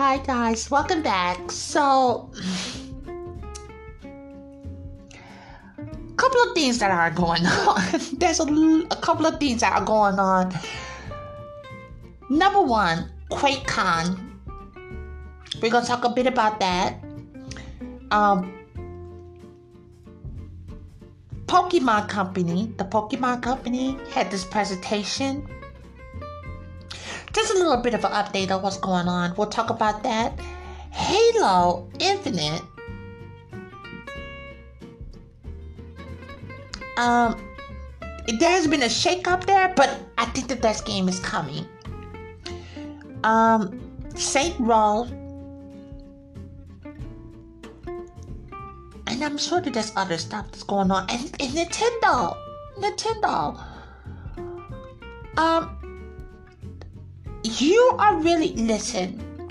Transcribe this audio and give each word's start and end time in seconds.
Hi 0.00 0.16
guys, 0.16 0.70
welcome 0.70 1.02
back. 1.02 1.52
So, 1.52 2.30
a 5.76 6.14
couple 6.16 6.40
of 6.40 6.54
things 6.54 6.78
that 6.78 6.90
are 6.90 7.10
going 7.10 7.44
on. 7.44 7.82
There's 8.14 8.40
a, 8.40 8.44
a 8.90 8.96
couple 8.96 9.26
of 9.26 9.38
things 9.38 9.60
that 9.60 9.74
are 9.78 9.84
going 9.84 10.18
on. 10.18 10.58
Number 12.30 12.62
one, 12.62 13.10
QuakeCon. 13.30 14.18
We're 15.60 15.70
gonna 15.70 15.84
talk 15.84 16.04
a 16.04 16.08
bit 16.08 16.26
about 16.26 16.60
that. 16.60 16.94
Um, 18.10 18.54
Pokemon 21.44 22.08
Company, 22.08 22.72
the 22.78 22.84
Pokemon 22.86 23.42
Company 23.42 23.98
had 24.14 24.30
this 24.30 24.46
presentation 24.46 25.46
just 27.32 27.54
a 27.54 27.58
little 27.58 27.76
bit 27.78 27.94
of 27.94 28.04
an 28.04 28.12
update 28.12 28.50
on 28.50 28.62
what's 28.62 28.78
going 28.78 29.08
on. 29.08 29.34
We'll 29.36 29.48
talk 29.48 29.70
about 29.70 30.02
that. 30.02 30.38
Halo 30.90 31.88
Infinite. 31.98 32.62
Um, 36.96 37.42
there 38.38 38.50
has 38.50 38.66
been 38.66 38.82
a 38.82 38.88
shake-up 38.88 39.46
there, 39.46 39.72
but 39.74 39.98
I 40.18 40.26
think 40.26 40.48
that 40.48 40.60
that 40.62 40.84
game 40.84 41.08
is 41.08 41.18
coming. 41.20 41.66
Um, 43.24 43.80
Saint 44.14 44.58
Row. 44.60 45.04
And 49.06 49.24
I'm 49.24 49.38
sure 49.38 49.60
that 49.60 49.72
there's 49.72 49.92
other 49.96 50.18
stuff 50.18 50.50
that's 50.50 50.62
going 50.62 50.90
on. 50.90 51.06
And, 51.10 51.24
and 51.40 51.52
Nintendo. 51.52 52.36
Nintendo. 52.78 53.60
Um, 55.36 55.79
you 57.42 57.94
are 57.98 58.16
really 58.16 58.52
listen. 58.54 59.48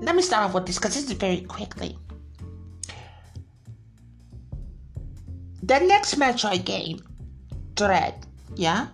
Let 0.00 0.16
me 0.16 0.22
start 0.22 0.44
off 0.44 0.54
with 0.54 0.66
this 0.66 0.78
because 0.78 0.94
this 0.94 1.04
is 1.04 1.12
very 1.12 1.42
quickly. 1.42 1.98
The 5.62 5.78
next 5.80 6.18
Metroid 6.18 6.64
game, 6.64 7.00
Dread, 7.74 8.26
yeah. 8.56 8.88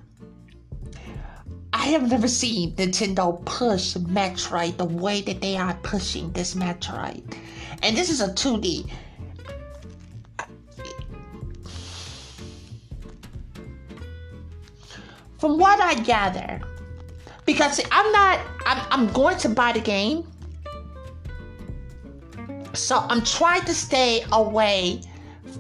I 1.73 1.87
have 1.87 2.11
never 2.11 2.29
seen 2.29 2.75
Nintendo 2.77 3.45
push 3.45 3.95
Metroid 3.97 4.77
the 4.77 4.85
way 4.85 5.21
that 5.23 5.41
they 5.41 5.57
are 5.57 5.75
pushing 5.83 6.33
this 6.33 6.55
Metroid, 6.55 7.37
and 7.83 7.97
this 7.97 8.11
is 8.11 8.21
a 8.21 8.29
2D. 8.29 8.91
From 15.39 15.59
what 15.59 15.81
I 15.81 15.95
gather, 15.95 16.61
because 17.47 17.81
I'm 17.91 18.13
not 18.13 18.41
I'm, 18.67 18.87
I'm 18.91 19.13
going 19.13 19.39
to 19.39 19.49
buy 19.49 19.73
the 19.73 19.81
game. 19.81 20.27
So 22.75 22.99
I'm 23.09 23.23
trying 23.23 23.63
to 23.63 23.75
stay 23.75 24.25
away 24.33 25.01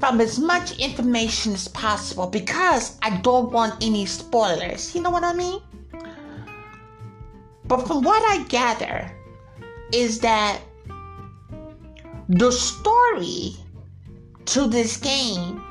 from 0.01 0.21
as 0.21 0.39
much 0.39 0.79
information 0.79 1.55
as 1.55 1.69
possible 1.69 2.27
because 2.27 2.99
I 3.01 3.17
don't 3.19 3.51
want 3.51 3.83
any 3.83 4.05
spoilers. 4.05 4.95
You 4.95 5.01
know 5.01 5.11
what 5.11 5.25
I 5.25 5.33
mean? 5.33 5.61
But 7.65 7.87
from 7.87 8.03
what 8.03 8.23
I 8.29 8.45
gather 8.45 9.11
is 9.93 10.21
that 10.21 10.61
the 12.29 12.51
story 12.51 13.57
to 14.47 14.67
this 14.67 14.97
game 14.97 15.63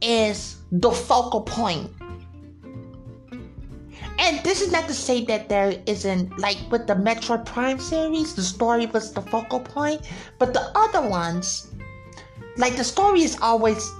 is 0.00 0.56
the 0.70 0.90
focal 0.90 1.42
point 1.42 1.90
and 4.22 4.38
this 4.44 4.62
is 4.62 4.70
not 4.70 4.86
to 4.86 4.94
say 4.94 5.24
that 5.24 5.48
there 5.48 5.74
isn't 5.86 6.38
like 6.38 6.56
with 6.70 6.86
the 6.86 6.94
Metroid 6.94 7.44
Prime 7.44 7.80
series, 7.80 8.36
the 8.36 8.42
story 8.42 8.86
was 8.86 9.12
the 9.12 9.20
focal 9.20 9.58
point, 9.58 10.08
but 10.38 10.54
the 10.54 10.70
other 10.78 11.02
ones, 11.02 11.74
like 12.56 12.76
the 12.76 12.84
story 12.84 13.22
is 13.22 13.36
always 13.42 13.90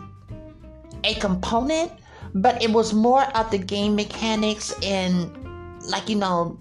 a 1.02 1.14
component, 1.14 1.90
but 2.34 2.62
it 2.62 2.70
was 2.70 2.94
more 2.94 3.24
of 3.36 3.50
the 3.50 3.58
game 3.58 3.96
mechanics 3.96 4.72
and 4.80 5.26
like 5.90 6.08
you 6.08 6.16
know 6.16 6.56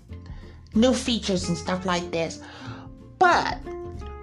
new 0.74 0.92
features 0.92 1.48
and 1.48 1.56
stuff 1.56 1.86
like 1.86 2.10
this. 2.10 2.42
But 3.20 3.60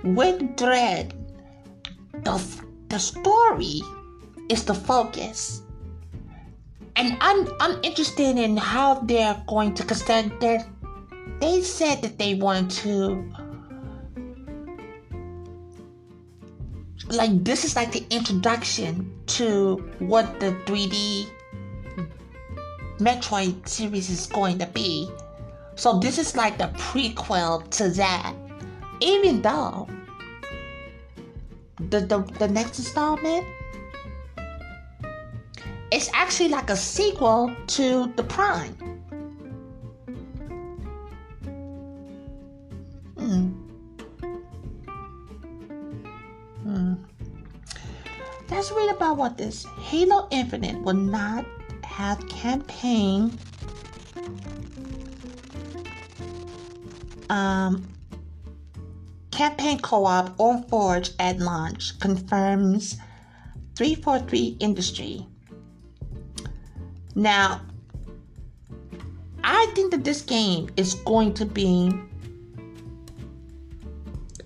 with 0.03 0.57
Dread, 0.57 1.15
the 2.25 2.43
the 2.89 2.99
story 2.99 3.83
is 4.49 4.65
the 4.65 4.75
focus 4.75 5.63
and 6.99 7.17
I'm 7.21 7.49
I'm 7.61 7.79
interested 7.85 8.37
in 8.37 8.57
how 8.57 8.95
they're 8.95 9.41
going 9.47 9.73
to 9.75 9.83
because 9.85 10.05
they 10.05 10.31
they 10.41 10.59
they 11.41 11.63
said 11.63 12.03
that 12.03 12.19
they 12.19 12.35
want 12.35 12.73
to 12.83 13.25
like 17.09 17.45
this 17.45 17.65
is 17.65 17.77
like 17.77 17.93
the 17.93 18.05
introduction 18.11 19.15
to 19.39 19.77
what 20.01 20.41
the 20.41 20.51
3D 20.67 21.29
Metroid 22.99 23.67
series 23.69 24.11
is 24.11 24.27
going 24.27 24.59
to 24.59 24.67
be. 24.67 25.09
So 25.77 26.01
this 26.01 26.19
is 26.19 26.35
like 26.35 26.59
the 26.59 26.67
prequel 26.77 27.71
to 27.79 27.91
that. 27.91 28.35
Even 29.01 29.41
though 29.41 29.89
the 31.79 32.01
the, 32.01 32.19
the 32.41 32.49
next 32.49 32.81
installment 32.81 33.47
it's 35.91 36.11
actually 36.13 36.49
like 36.49 36.71
a 36.71 36.77
sequel 36.77 37.55
to 37.69 38.13
The 38.17 38.23
Prime. 38.25 38.75
Hmm. 43.17 43.49
Hmm. 46.63 46.95
Let's 48.51 48.71
read 48.73 48.95
about 48.95 49.17
what 49.17 49.37
this 49.39 49.65
Halo 49.81 50.29
Infinite 50.31 50.81
will 50.83 50.95
not 50.95 51.47
have 51.85 52.27
campaign. 52.29 53.37
Um, 57.31 57.87
campaign 59.31 59.79
co-op 59.81 60.39
or 60.39 60.63
forge 60.69 61.11
at 61.19 61.39
launch 61.39 61.99
confirms 62.01 62.97
343 63.77 64.57
Industry. 64.61 65.27
Now, 67.19 67.63
I 69.43 69.67
think 69.75 69.91
that 69.91 70.05
this 70.05 70.23
game 70.23 70.71
is 70.77 70.95
going 70.95 71.35
to 71.35 71.45
be. 71.45 71.91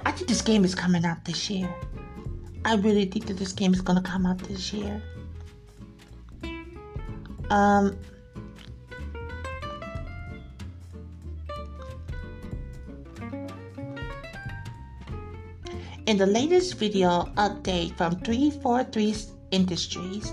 I 0.07 0.13
think 0.13 0.27
this 0.27 0.41
game 0.41 0.65
is 0.65 0.75
coming 0.75 1.05
out 1.05 1.23
this 1.27 1.51
year. 1.51 1.69
I 2.65 2.77
really 2.77 3.05
think 3.05 3.27
that 3.27 3.37
this 3.37 3.53
game 3.53 3.75
is 3.75 3.83
going 3.83 4.03
to 4.03 4.11
come 4.11 4.25
out 4.25 4.39
this 4.39 4.73
year. 4.73 5.03
Um, 7.51 7.99
in 16.07 16.17
the 16.17 16.25
latest 16.25 16.79
video 16.79 17.25
update 17.37 17.95
from 17.99 18.19
343 18.21 19.15
Industries, 19.51 20.33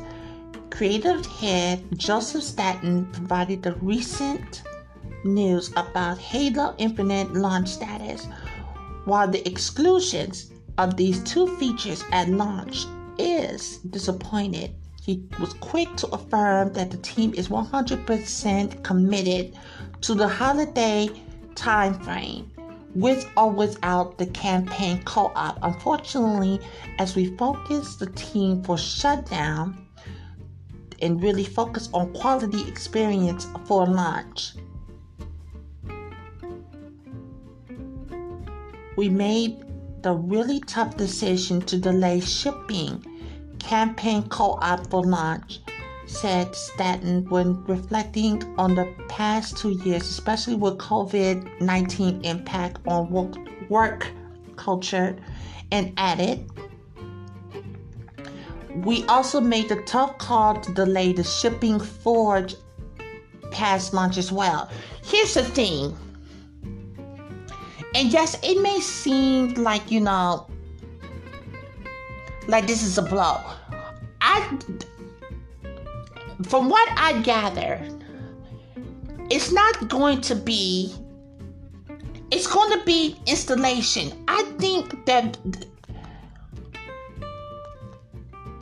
creative 0.80 1.26
head 1.26 1.84
Joseph 1.98 2.42
Staten 2.42 3.06
provided 3.12 3.62
the 3.62 3.74
recent 3.82 4.64
news 5.26 5.74
about 5.76 6.18
Halo 6.18 6.74
Infinite 6.78 7.34
launch 7.34 7.68
status. 7.68 8.26
While 9.04 9.28
the 9.28 9.46
exclusions 9.46 10.52
of 10.78 10.96
these 10.96 11.22
two 11.26 11.54
features 11.58 12.06
at 12.14 12.30
launch 12.30 12.86
is 13.18 13.80
disappointed, 13.90 14.74
he 15.02 15.28
was 15.38 15.52
quick 15.56 15.94
to 15.98 16.08
affirm 16.16 16.72
that 16.72 16.92
the 16.92 16.98
team 17.00 17.34
is 17.34 17.50
100% 17.50 18.82
committed 18.82 19.58
to 20.00 20.14
the 20.14 20.30
holiday 20.30 21.10
timeframe 21.56 22.46
with 22.96 23.30
or 23.36 23.52
without 23.52 24.18
the 24.18 24.28
campaign 24.28 25.04
co-op. 25.04 25.60
Unfortunately, 25.62 26.58
as 27.00 27.18
we 27.18 27.36
focus 27.36 27.98
the 27.98 28.10
team 28.12 28.64
for 28.64 28.78
shutdown, 28.78 29.89
and 31.02 31.22
really 31.22 31.44
focus 31.44 31.90
on 31.94 32.14
quality 32.14 32.68
experience 32.68 33.48
for 33.66 33.86
launch. 33.86 34.54
We 38.98 39.10
made 39.10 39.64
the 40.02 40.14
really 40.14 40.60
tough 40.62 40.98
decision 40.98 41.62
to 41.62 41.78
delay 41.78 42.20
shipping 42.20 43.06
campaign 43.60 44.24
co-op 44.30 44.90
for 44.90 45.04
launch, 45.04 45.60
said 46.06 46.56
Staten 46.56 47.30
when 47.30 47.64
reflecting 47.66 48.44
on 48.58 48.76
the 48.76 48.92
past 49.08 49.58
two 49.58 49.72
years, 49.84 50.04
especially 50.04 50.56
with 50.56 50.78
COVID-19 50.78 52.26
impact 52.26 52.80
on 52.88 53.10
work, 53.10 53.36
work 53.70 54.08
culture, 54.56 55.16
and 55.72 55.94
added, 55.98 56.50
we 58.84 59.04
also 59.06 59.42
made 59.42 59.70
the 59.70 59.82
tough 59.84 60.18
call 60.18 60.60
to 60.62 60.74
delay 60.74 61.14
the 61.14 61.24
shipping 61.24 61.80
forge 61.80 62.56
past 63.52 63.94
launch 63.94 64.18
as 64.18 64.32
well. 64.32 64.70
Here's 65.04 65.34
the 65.34 65.44
thing. 65.44 65.98
And 67.96 68.14
yes, 68.14 68.38
it 68.44 68.62
may 68.62 68.80
seem 68.80 69.56
like, 69.56 69.90
you 69.90 70.00
know, 70.00 70.48
like 72.48 72.68
this 72.68 72.84
is 72.84 72.98
a 72.98 73.02
blow. 73.02 73.38
I 74.22 74.58
from 76.44 76.70
what 76.70 76.90
I 76.96 77.22
gather, 77.22 77.82
it's 79.30 79.52
not 79.52 79.88
going 79.90 80.22
to 80.22 80.36
be 80.36 80.94
it's 82.32 82.48
going 82.48 82.78
to 82.78 82.86
be 82.86 83.18
installation. 83.26 84.24
I 84.28 84.44
think 84.60 85.06
that 85.06 85.38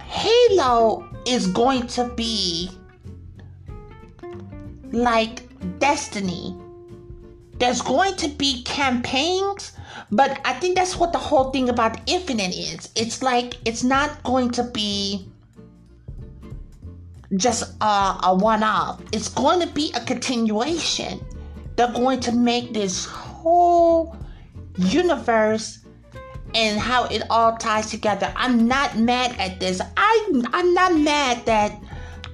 Halo 0.08 1.08
is 1.26 1.48
going 1.48 1.88
to 1.88 2.06
be 2.16 2.70
like 4.92 5.44
Destiny. 5.80 6.56
There's 7.60 7.82
going 7.82 8.16
to 8.18 8.28
be 8.30 8.64
campaigns, 8.64 9.74
but 10.12 10.40
I 10.46 10.54
think 10.54 10.76
that's 10.76 10.96
what 10.96 11.12
the 11.12 11.18
whole 11.18 11.52
thing 11.52 11.70
about 11.70 12.00
Infinite 12.06 12.56
is. 12.56 12.90
It's 12.96 13.22
like 13.22 13.56
it's 13.66 13.84
not 13.84 14.24
going 14.24 14.52
to 14.52 14.64
be 14.64 15.28
just 17.36 17.76
a, 17.82 18.20
a 18.24 18.36
one 18.36 18.64
off, 18.64 19.02
it's 19.12 19.28
going 19.28 19.60
to 19.60 19.68
be 19.68 19.92
a 19.94 20.00
continuation. 20.00 21.20
They're 21.76 21.92
going 21.92 22.22
to 22.22 22.32
make 22.32 22.74
this 22.74 23.06
whole 23.06 24.16
universe 24.78 25.80
and 26.54 26.80
how 26.80 27.06
it 27.06 27.24
all 27.30 27.56
ties 27.58 27.90
together. 27.90 28.32
I'm 28.36 28.68
not 28.68 28.98
mad 28.98 29.36
at 29.40 29.60
this. 29.60 29.82
I 29.96 30.42
I'm 30.54 30.74
not 30.74 30.96
mad 30.98 31.46
that 31.46 31.80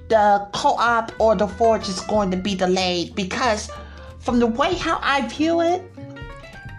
the 0.08 0.48
co-op 0.52 1.12
or 1.18 1.34
the 1.34 1.48
forge 1.48 1.88
is 1.88 2.00
going 2.00 2.30
to 2.30 2.36
be 2.36 2.54
delayed 2.54 3.14
because 3.14 3.70
from 4.18 4.38
the 4.38 4.46
way 4.46 4.74
how 4.74 4.98
I 5.02 5.26
view 5.28 5.60
it 5.60 5.82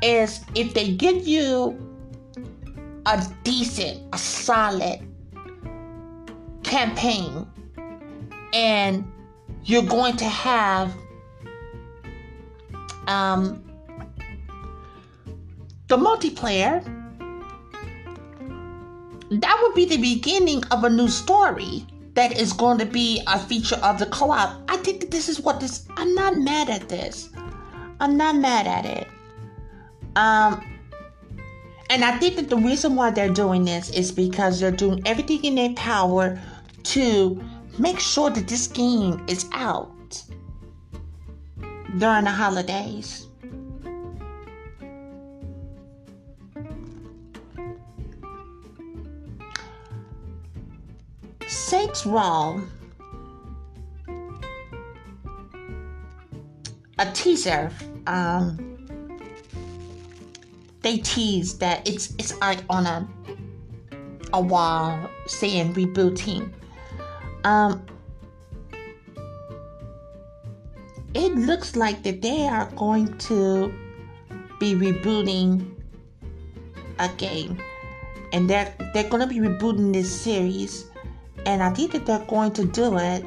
is 0.01 0.41
if 0.55 0.73
they 0.73 0.93
give 0.93 1.27
you 1.27 1.77
a 3.05 3.23
decent, 3.43 4.01
a 4.13 4.17
solid 4.17 4.99
campaign 6.63 7.47
and 8.53 9.11
you're 9.63 9.83
going 9.83 10.15
to 10.17 10.25
have 10.25 10.93
um, 13.07 13.63
the 15.87 15.97
multiplayer 15.97 16.83
that 19.29 19.59
would 19.61 19.73
be 19.73 19.85
the 19.85 19.97
beginning 19.97 20.63
of 20.71 20.83
a 20.83 20.89
new 20.89 21.07
story 21.07 21.85
that 22.13 22.39
is 22.39 22.53
going 22.53 22.77
to 22.77 22.85
be 22.85 23.21
a 23.27 23.39
feature 23.39 23.75
of 23.77 23.99
the 23.99 24.05
co-op. 24.07 24.61
I 24.69 24.77
think 24.77 25.01
that 25.01 25.11
this 25.11 25.27
is 25.29 25.39
what 25.39 25.59
this. 25.59 25.85
I'm 25.97 26.13
not 26.15 26.37
mad 26.37 26.69
at 26.69 26.87
this. 26.89 27.29
I'm 27.99 28.17
not 28.17 28.35
mad 28.35 28.67
at 28.67 28.85
it. 28.85 29.07
Um, 30.15 30.63
and 31.89 32.03
I 32.03 32.17
think 32.17 32.35
that 32.37 32.49
the 32.49 32.57
reason 32.57 32.95
why 32.95 33.11
they're 33.11 33.33
doing 33.33 33.65
this 33.65 33.89
is 33.91 34.11
because 34.11 34.59
they're 34.59 34.71
doing 34.71 35.01
everything 35.05 35.43
in 35.43 35.55
their 35.55 35.73
power 35.73 36.39
to 36.83 37.43
make 37.77 37.99
sure 37.99 38.29
that 38.29 38.47
this 38.47 38.67
game 38.67 39.23
is 39.27 39.45
out 39.51 39.91
during 41.97 42.23
the 42.23 42.31
holidays. 42.31 43.24
Saints 51.47 52.05
Row, 52.05 52.61
a 56.97 57.11
teaser. 57.13 57.71
Um, 58.07 58.77
they 60.81 60.97
tease 60.97 61.57
that 61.59 61.87
it's 61.87 62.13
it's 62.17 62.37
like 62.39 62.59
on 62.69 62.85
a 62.85 63.07
a 64.33 64.41
wall 64.41 65.09
saying 65.27 65.73
rebooting. 65.73 66.51
Um, 67.43 67.85
it 71.13 71.33
looks 71.35 71.75
like 71.75 72.01
that 72.03 72.21
they 72.21 72.47
are 72.47 72.69
going 72.75 73.17
to 73.29 73.73
be 74.59 74.73
rebooting 74.73 75.75
a 76.99 77.09
game, 77.17 77.61
and 78.33 78.49
they're 78.49 78.73
they're 78.93 79.09
going 79.09 79.21
to 79.21 79.27
be 79.27 79.39
rebooting 79.39 79.93
this 79.93 80.09
series 80.09 80.89
and 81.45 81.61
I 81.61 81.69
think 81.69 81.91
that 81.91 82.05
they're 82.05 82.25
going 82.27 82.51
to 82.53 82.65
do 82.65 82.97
it 82.97 83.23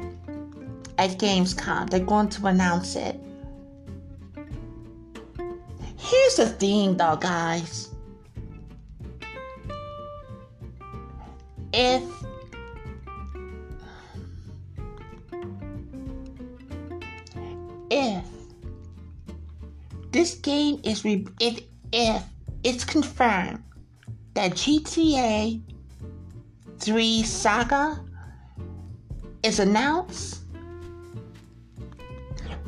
at 0.97 1.11
Gamescom. 1.17 1.89
They're 1.89 1.99
going 2.01 2.29
to 2.29 2.47
announce 2.47 2.95
it. 2.95 3.19
Here's 5.97 6.35
the 6.35 6.47
thing, 6.47 6.97
though, 6.97 7.15
guys. 7.15 7.89
If 11.71 12.03
if 17.91 18.25
this 20.11 20.35
game 20.35 20.81
is 20.83 21.05
re- 21.05 21.27
if 21.39 21.61
if 21.91 22.23
it's 22.63 22.83
confirmed 22.83 23.63
that 24.33 24.51
GTA 24.53 25.61
3 26.79 27.23
Saga 27.23 28.03
is 29.49 29.59
announced, 29.59 30.41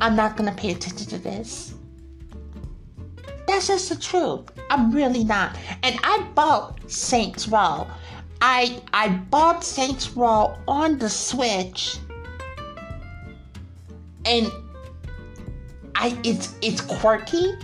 I'm 0.00 0.16
not 0.16 0.36
going 0.36 0.50
to 0.50 0.56
pay 0.60 0.72
attention 0.72 1.06
to 1.06 1.18
this. 1.18 1.74
That's 3.46 3.68
just 3.68 3.88
the 3.88 3.96
truth. 3.96 4.50
I'm 4.68 4.90
really 4.90 5.22
not. 5.22 5.56
And 5.84 5.98
I 6.02 6.26
bought 6.34 6.90
Saints 6.90 7.46
Row. 7.48 7.86
I 8.40 8.82
I 8.92 9.08
bought 9.08 9.62
Saints 9.62 10.10
Row 10.16 10.58
on 10.66 10.98
the 10.98 11.08
Switch. 11.08 11.98
And 14.24 14.50
I 15.94 16.18
it's 16.24 16.56
it's 16.62 16.80
quirky. 16.80 17.54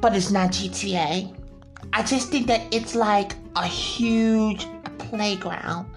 But 0.00 0.16
it's 0.16 0.30
not 0.30 0.50
GTA. 0.50 1.36
I 1.92 2.02
just 2.02 2.30
think 2.30 2.46
that 2.48 2.62
it's 2.74 2.94
like 2.94 3.34
a 3.54 3.66
huge 3.66 4.66
playground. 5.08 5.90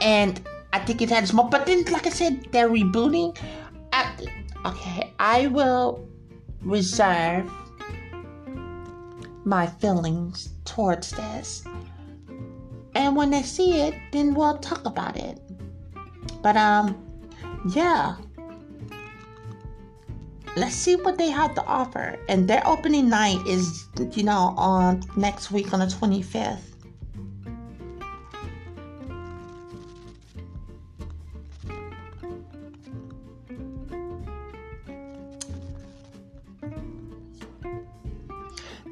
And 0.00 0.40
I 0.72 0.80
think 0.80 1.02
it 1.02 1.10
has 1.10 1.32
more. 1.32 1.48
But 1.48 1.66
then, 1.66 1.84
like 1.84 2.06
I 2.06 2.10
said, 2.10 2.48
they're 2.50 2.68
rebooting. 2.68 3.38
I, 3.92 4.12
okay, 4.66 5.12
I 5.18 5.46
will 5.46 6.06
reserve 6.62 7.50
my 9.44 9.66
feelings 9.66 10.50
towards 10.64 11.10
this. 11.10 11.64
And 12.94 13.16
when 13.16 13.30
they 13.30 13.42
see 13.42 13.80
it, 13.80 13.94
then 14.12 14.34
we'll 14.34 14.58
talk 14.58 14.84
about 14.86 15.16
it. 15.16 15.40
But 16.42 16.56
um, 16.56 16.96
yeah. 17.70 18.16
Let's 20.56 20.76
see 20.76 20.94
what 20.94 21.18
they 21.18 21.30
have 21.30 21.54
to 21.56 21.64
offer. 21.66 22.16
And 22.28 22.48
their 22.48 22.64
opening 22.66 23.08
night 23.08 23.44
is, 23.46 23.88
you 24.12 24.22
know, 24.22 24.54
on 24.56 25.02
next 25.16 25.50
week 25.50 25.72
on 25.72 25.80
the 25.80 25.86
25th. 25.86 26.73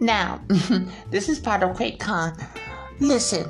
Now, 0.02 0.40
this 1.10 1.28
is 1.28 1.38
part 1.38 1.62
of 1.62 1.76
QuakeCon. 1.76 2.34
Listen, 2.98 3.48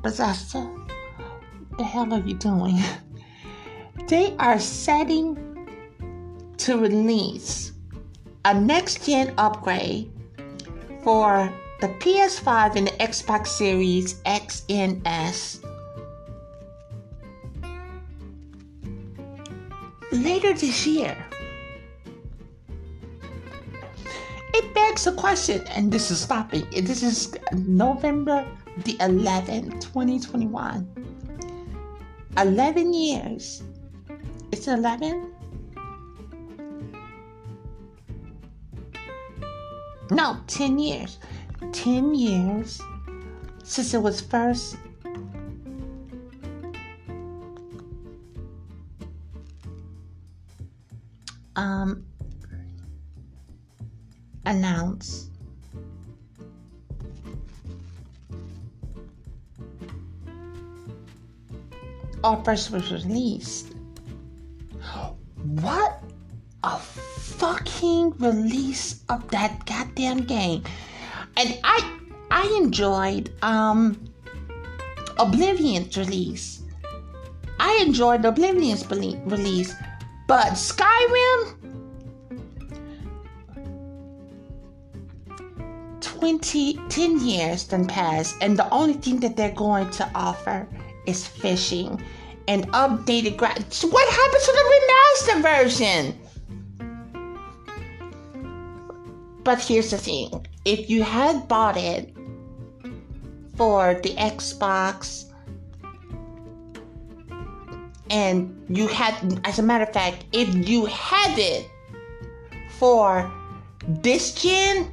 Bethesda, 0.00 0.70
the 1.76 1.82
hell 1.82 2.14
are 2.14 2.20
you 2.20 2.34
doing? 2.34 2.78
They 4.06 4.36
are 4.38 4.58
setting 4.60 5.38
to 6.58 6.78
release 6.78 7.72
a 8.44 8.52
next 8.52 9.06
gen 9.06 9.32
upgrade 9.38 10.12
for 11.02 11.50
the 11.80 11.88
PS5 11.88 12.76
and 12.76 12.86
the 12.88 12.92
Xbox 12.92 13.46
Series 13.48 14.20
X 14.26 14.62
and 14.68 15.00
S. 15.06 15.60
Later 20.12 20.52
this 20.52 20.86
year, 20.86 21.16
It 24.54 24.72
begs 24.72 25.04
a 25.08 25.12
question, 25.12 25.66
and 25.66 25.90
this 25.90 26.12
is 26.12 26.20
stopping. 26.20 26.64
This 26.70 27.02
is 27.02 27.34
November 27.52 28.46
the 28.84 28.94
11th, 28.98 29.80
2021. 29.82 30.86
11 32.38 32.94
years. 32.94 33.64
It's 34.52 34.68
11? 34.68 35.32
No, 40.12 40.36
10 40.46 40.78
years. 40.78 41.18
10 41.72 42.14
years 42.14 42.80
since 43.64 43.92
it 43.92 43.98
was 44.00 44.20
first 44.20 44.76
um, 51.56 52.04
announced 54.46 55.30
or 62.24 62.42
first 62.42 62.70
was 62.70 62.90
released. 62.90 63.74
What 65.44 66.02
a 66.62 66.78
fucking 66.78 68.12
release 68.18 69.04
of 69.10 69.28
that 69.30 69.66
goddamn 69.66 70.24
game. 70.24 70.64
And 71.36 71.58
I 71.62 71.98
I 72.30 72.46
enjoyed 72.62 73.30
um 73.42 74.00
Oblivion's 75.18 75.96
release. 75.96 76.62
I 77.60 77.78
enjoyed 77.86 78.22
Oblivion's 78.22 78.88
release, 78.90 79.74
but 80.26 80.54
Skyrim 80.54 81.63
20 86.24 86.80
10 86.88 87.20
years 87.20 87.64
then 87.64 87.86
passed 87.86 88.34
and 88.40 88.58
the 88.58 88.66
only 88.70 88.94
thing 88.94 89.20
that 89.20 89.36
they're 89.36 89.52
going 89.52 89.90
to 89.90 90.10
offer 90.14 90.66
is 91.04 91.26
fishing 91.26 92.02
and 92.48 92.66
updated 92.72 93.36
graphics. 93.36 93.84
What 93.84 94.08
happened 94.08 94.42
to 94.42 94.52
the 94.58 94.64
remastered 94.72 95.42
version? 95.42 96.18
But 99.44 99.60
here's 99.60 99.90
the 99.90 99.98
thing 99.98 100.46
if 100.64 100.88
you 100.88 101.02
had 101.02 101.46
bought 101.46 101.76
it 101.76 102.16
for 103.58 104.00
the 104.02 104.14
Xbox 104.14 105.26
and 108.08 108.64
you 108.70 108.86
had, 108.86 109.42
as 109.44 109.58
a 109.58 109.62
matter 109.62 109.84
of 109.84 109.92
fact, 109.92 110.24
if 110.32 110.48
you 110.66 110.86
had 110.86 111.38
it 111.38 111.68
for 112.78 113.30
this 113.86 114.32
gen, 114.32 114.90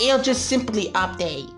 it'll 0.00 0.22
just 0.22 0.46
simply 0.46 0.90
update. 0.92 1.54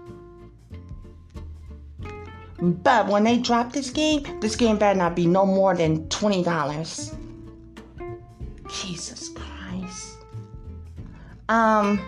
But 2.61 3.09
when 3.09 3.25
they 3.25 3.39
drop 3.39 3.73
this 3.73 3.91
game, 3.91 4.41
this 4.41 4.55
game 4.55 4.79
better 4.79 4.99
not 4.99 5.17
be 5.17 5.27
no 5.27 5.45
more 5.45 5.75
than 5.75 6.07
$20. 6.09 7.17
Jesus 8.69 9.31
Christ. 9.31 10.19
Um 11.49 12.01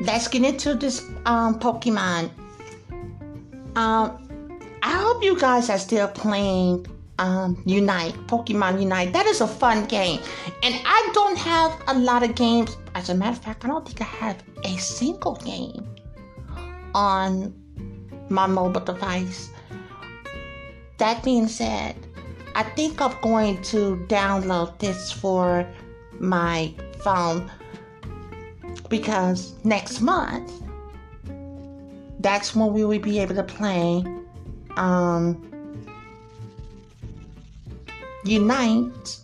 let's 0.00 0.26
get 0.28 0.42
into 0.44 0.74
this 0.74 1.02
um 1.26 1.58
Pokemon. 1.60 2.30
Um 3.76 4.26
I 4.82 4.92
hope 4.92 5.22
you 5.22 5.38
guys 5.38 5.68
are 5.68 5.78
still 5.78 6.08
playing 6.08 6.86
um, 7.20 7.62
Unite, 7.66 8.14
Pokemon 8.26 8.80
Unite. 8.80 9.12
That 9.12 9.26
is 9.26 9.40
a 9.42 9.46
fun 9.46 9.84
game. 9.84 10.20
And 10.62 10.74
I 10.84 11.10
don't 11.12 11.36
have 11.36 11.78
a 11.86 11.94
lot 11.98 12.22
of 12.22 12.34
games. 12.34 12.76
As 12.94 13.08
a 13.08 13.14
matter 13.14 13.36
of 13.36 13.44
fact, 13.44 13.64
I 13.64 13.68
don't 13.68 13.86
think 13.86 14.00
I 14.00 14.04
have 14.04 14.42
a 14.64 14.76
single 14.76 15.36
game 15.36 15.88
on 16.94 17.54
my 18.28 18.46
mobile 18.46 18.80
device. 18.80 19.50
That 20.98 21.22
being 21.22 21.48
said, 21.48 21.96
I 22.54 22.62
think 22.62 23.00
I'm 23.00 23.16
going 23.22 23.62
to 23.62 24.04
download 24.08 24.78
this 24.78 25.12
for 25.12 25.66
my 26.18 26.74
phone 26.98 27.50
because 28.88 29.54
next 29.64 30.00
month 30.00 30.52
that's 32.18 32.54
when 32.54 32.72
we 32.72 32.84
will 32.84 32.98
be 32.98 33.18
able 33.20 33.36
to 33.36 33.42
play 33.42 34.04
um, 34.76 35.46
Unite 38.24 39.19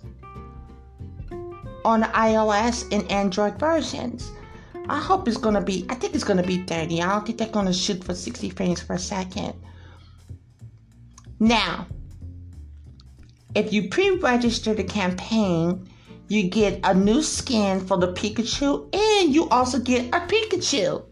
on 1.87 2.03
iOS 2.03 2.93
and 2.93 3.11
Android 3.11 3.59
versions. 3.61 4.33
I 4.89 4.99
hope 4.99 5.29
it's 5.29 5.37
gonna 5.37 5.61
be. 5.61 5.87
I 5.89 5.95
think 5.95 6.15
it's 6.15 6.25
gonna 6.25 6.43
be 6.43 6.65
30. 6.65 7.01
I 7.01 7.13
don't 7.13 7.25
think 7.25 7.39
they're 7.39 7.49
gonna 7.49 7.73
shoot 7.73 8.03
for 8.03 8.15
60 8.15 8.51
frames 8.51 8.83
per 8.83 8.99
second. 8.99 9.55
Now, 11.39 11.87
if 13.55 13.73
you 13.73 13.89
pre-register 13.89 14.75
the 14.75 14.85
campaign, 14.85 15.89
you 16.29 16.49
get 16.49 16.81
a 16.83 16.93
new 16.93 17.23
skin 17.23 17.81
for 17.87 17.97
the 17.97 18.13
Pikachu, 18.13 18.93
and 18.93 19.35
you 19.35 19.49
also 19.51 19.79
get 19.79 20.07
a 20.15 20.21
Pikachu. 20.21 21.05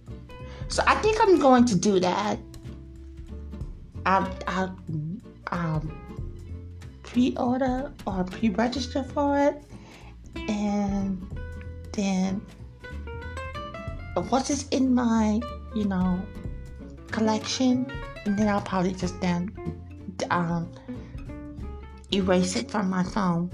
So 0.68 0.82
I 0.86 0.96
think 0.96 1.18
I'm 1.20 1.38
going 1.38 1.64
to 1.66 1.76
do 1.76 2.00
that. 2.00 2.38
I'll, 4.06 4.30
I'll, 4.46 4.78
I'll 5.48 5.76
um, 5.76 6.04
pre-order 7.02 7.92
or 8.06 8.24
pre-register 8.24 9.04
for 9.04 9.38
it, 9.38 9.62
and 10.48 11.20
then 11.92 12.40
what 14.28 14.50
is 14.50 14.68
in 14.68 14.94
my, 14.94 15.40
you 15.74 15.84
know, 15.84 16.20
collection, 17.10 17.90
and 18.24 18.38
then 18.38 18.48
I'll 18.48 18.60
probably 18.60 18.92
just 18.92 19.20
then 19.20 19.52
um, 20.30 20.70
erase 22.12 22.56
it 22.56 22.70
from 22.70 22.88
my 22.88 23.02
phone. 23.02 23.50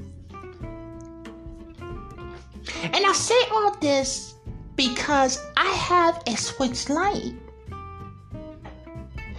And 2.82 3.04
I 3.06 3.12
say 3.12 3.40
all 3.52 3.74
this 3.76 4.34
because 4.76 5.40
I 5.56 5.66
have 5.66 6.22
a 6.26 6.36
Switch 6.36 6.88
light 6.88 7.34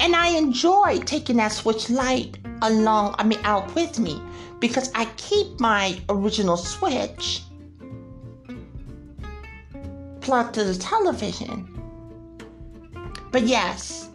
And 0.02 0.16
I 0.16 0.30
enjoy 0.30 0.98
taking 1.06 1.38
that 1.38 1.52
Switch 1.52 1.88
Lite 1.88 2.41
along, 2.62 3.16
I 3.18 3.24
mean, 3.24 3.40
out 3.44 3.74
with 3.76 4.00
me 4.00 4.22
because 4.60 4.92
I 4.96 5.06
keep 5.18 5.60
my 5.60 6.00
original 6.10 6.58
Switch 6.58 7.42
plugged 10.22 10.54
to 10.56 10.64
the 10.64 10.76
television. 10.76 11.68
But 13.32 13.44
yes, 13.44 14.10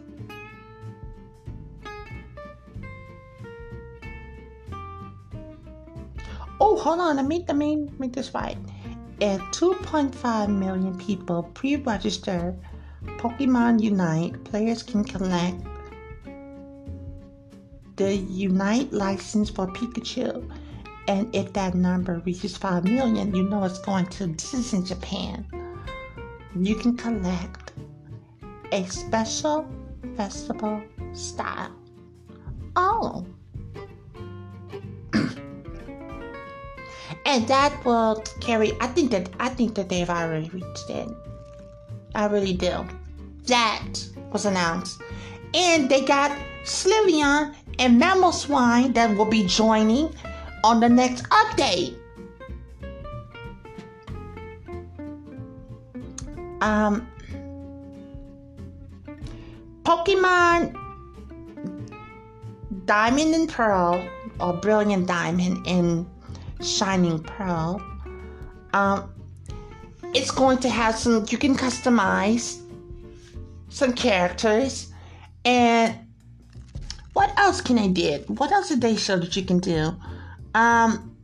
Oh, 6.59 6.75
hold 6.75 6.99
on. 6.99 7.19
I 7.19 7.21
me 7.21 7.45
let 7.47 7.55
me 7.55 7.87
make 7.99 8.13
this 8.13 8.33
right. 8.33 8.57
If 9.19 9.39
2.5 9.51 10.49
million 10.49 10.97
people 10.97 11.43
pre-register 11.53 12.55
Pokemon 13.17 13.81
Unite, 13.81 14.43
players 14.43 14.81
can 14.81 15.03
collect 15.03 15.63
the 17.97 18.15
Unite 18.15 18.93
license 18.93 19.49
for 19.49 19.67
Pikachu. 19.67 20.49
And 21.07 21.33
if 21.35 21.53
that 21.53 21.75
number 21.75 22.21
reaches 22.25 22.57
5 22.57 22.85
million, 22.85 23.35
you 23.35 23.43
know 23.43 23.63
it's 23.63 23.79
going 23.79 24.07
to 24.07 24.27
this 24.27 24.53
is 24.53 24.73
in 24.73 24.85
Japan 24.85 25.45
you 26.63 26.75
can 26.75 26.95
collect 26.97 27.73
a 28.71 28.85
special 28.85 29.67
festival 30.15 30.81
style. 31.13 31.75
Oh. 32.75 33.25
and 37.25 37.47
that 37.47 37.79
will 37.85 38.23
carry 38.41 38.73
I 38.79 38.87
think 38.87 39.11
that 39.11 39.29
I 39.39 39.49
think 39.49 39.75
that 39.75 39.89
they've 39.89 40.09
already 40.09 40.49
reached 40.49 40.89
it. 40.89 41.09
I 42.15 42.25
really 42.25 42.53
do. 42.53 42.85
That 43.45 43.87
was 44.31 44.45
announced. 44.45 45.01
And 45.53 45.89
they 45.89 46.01
got 46.01 46.37
Sylveon 46.67 47.55
and 47.79 48.01
Mamoswine 48.01 48.93
that 48.93 49.15
will 49.15 49.25
be 49.25 49.45
joining 49.45 50.13
on 50.63 50.79
the 50.79 50.89
next 50.89 51.23
update. 51.29 51.95
Um, 56.59 57.07
Pokemon 59.83 60.75
Diamond 62.85 63.35
and 63.35 63.49
Pearl, 63.49 64.05
or 64.39 64.53
Brilliant 64.53 65.07
Diamond 65.07 65.65
and 65.67 66.05
Shining 66.61 67.21
Pearl. 67.23 67.81
Um, 68.73 69.13
it's 70.13 70.31
going 70.31 70.57
to 70.59 70.69
have 70.69 70.95
some, 70.97 71.25
you 71.29 71.37
can 71.37 71.55
customize 71.55 72.61
some 73.69 73.93
characters. 73.93 74.91
And 75.45 76.06
what 77.37 77.45
else 77.45 77.61
can 77.61 77.75
they 77.75 77.87
do? 77.87 78.23
What 78.27 78.51
else 78.51 78.69
did 78.69 78.81
they 78.81 78.95
show 78.95 79.17
that 79.19 79.35
you 79.35 79.43
can 79.45 79.59
do? 79.59 79.95
Um, 80.55 81.15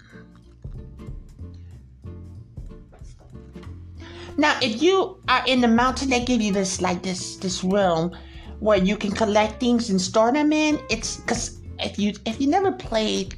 now, 4.38 4.55
if 4.62 4.79
you 4.82 5.17
are 5.27 5.43
in 5.48 5.60
the 5.60 5.67
mountain, 5.67 6.12
they 6.12 6.24
give 6.24 6.39
you 6.39 6.53
this 6.53 6.82
like 6.82 7.01
this 7.01 7.38
this 7.38 7.63
room 7.63 8.15
where 8.60 8.77
you 8.77 8.96
can 8.96 9.12
collect 9.12 9.60
things 9.60 9.89
and 9.89 10.00
store 10.00 10.32
them 10.32 10.53
in. 10.53 10.79
It's 10.91 11.17
because 11.17 11.60
if 11.79 11.98
you 11.98 12.13
if 12.27 12.39
you 12.39 12.48
never 12.48 12.72
played 12.72 13.36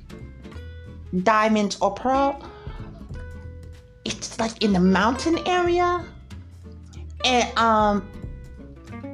Diamonds 1.23 1.77
or 1.79 1.93
Pearl, 1.93 2.43
it's 4.03 4.37
like 4.37 4.61
in 4.61 4.73
the 4.73 4.81
mountain 4.81 5.39
area, 5.47 6.03
and 7.23 7.57
um, 7.57 8.11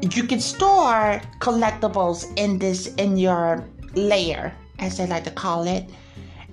you 0.01 0.23
can 0.23 0.39
store 0.39 1.21
collectibles 1.39 2.25
in 2.37 2.57
this 2.57 2.87
in 2.95 3.17
your 3.17 3.63
layer, 3.93 4.53
as 4.79 4.97
they 4.97 5.07
like 5.07 5.23
to 5.25 5.31
call 5.31 5.67
it, 5.67 5.89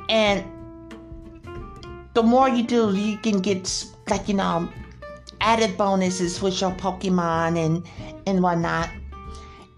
and 0.08 0.44
the 2.14 2.22
more 2.22 2.48
you 2.48 2.62
do, 2.62 2.94
you 2.94 3.16
can 3.18 3.40
get 3.40 3.84
like 4.08 4.28
you 4.28 4.34
know 4.34 4.68
added 5.40 5.76
bonuses 5.78 6.42
with 6.42 6.60
your 6.60 6.72
Pokemon 6.72 7.56
and 7.56 7.86
and 8.26 8.42
whatnot, 8.42 8.90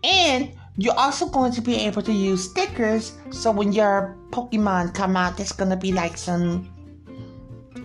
and 0.03 0.51
you're 0.77 0.99
also 0.99 1.29
going 1.29 1.53
to 1.53 1.61
be 1.61 1.75
able 1.77 2.03
to 2.03 2.13
use 2.13 2.51
stickers. 2.51 3.13
So 3.31 3.51
when 3.51 3.73
your 3.73 4.17
Pokemon 4.31 4.95
come 4.95 5.17
out, 5.17 5.37
there's 5.37 5.53
gonna 5.53 5.77
be 5.77 5.93
like 5.93 6.17
some 6.17 6.69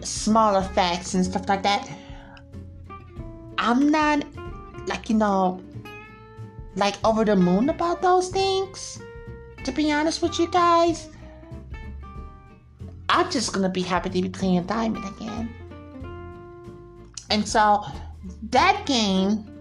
small 0.01 0.57
effects 0.57 1.13
and 1.13 1.25
stuff 1.25 1.47
like 1.47 1.63
that. 1.63 1.89
I'm 3.57 3.91
not 3.91 4.23
like 4.87 5.09
you 5.09 5.17
know 5.17 5.61
like 6.75 6.95
over 7.05 7.25
the 7.25 7.35
moon 7.35 7.69
about 7.69 8.01
those 8.01 8.29
things. 8.29 8.99
To 9.63 9.71
be 9.71 9.91
honest 9.91 10.21
with 10.21 10.37
you 10.39 10.47
guys, 10.49 11.09
I'm 13.09 13.31
just 13.31 13.53
gonna 13.53 13.69
be 13.69 13.81
happy 13.81 14.09
to 14.09 14.21
be 14.21 14.29
playing 14.29 14.63
Diamond 14.65 15.05
again. 15.15 15.53
And 17.29 17.47
so 17.47 17.83
that 18.51 18.85
game 18.85 19.51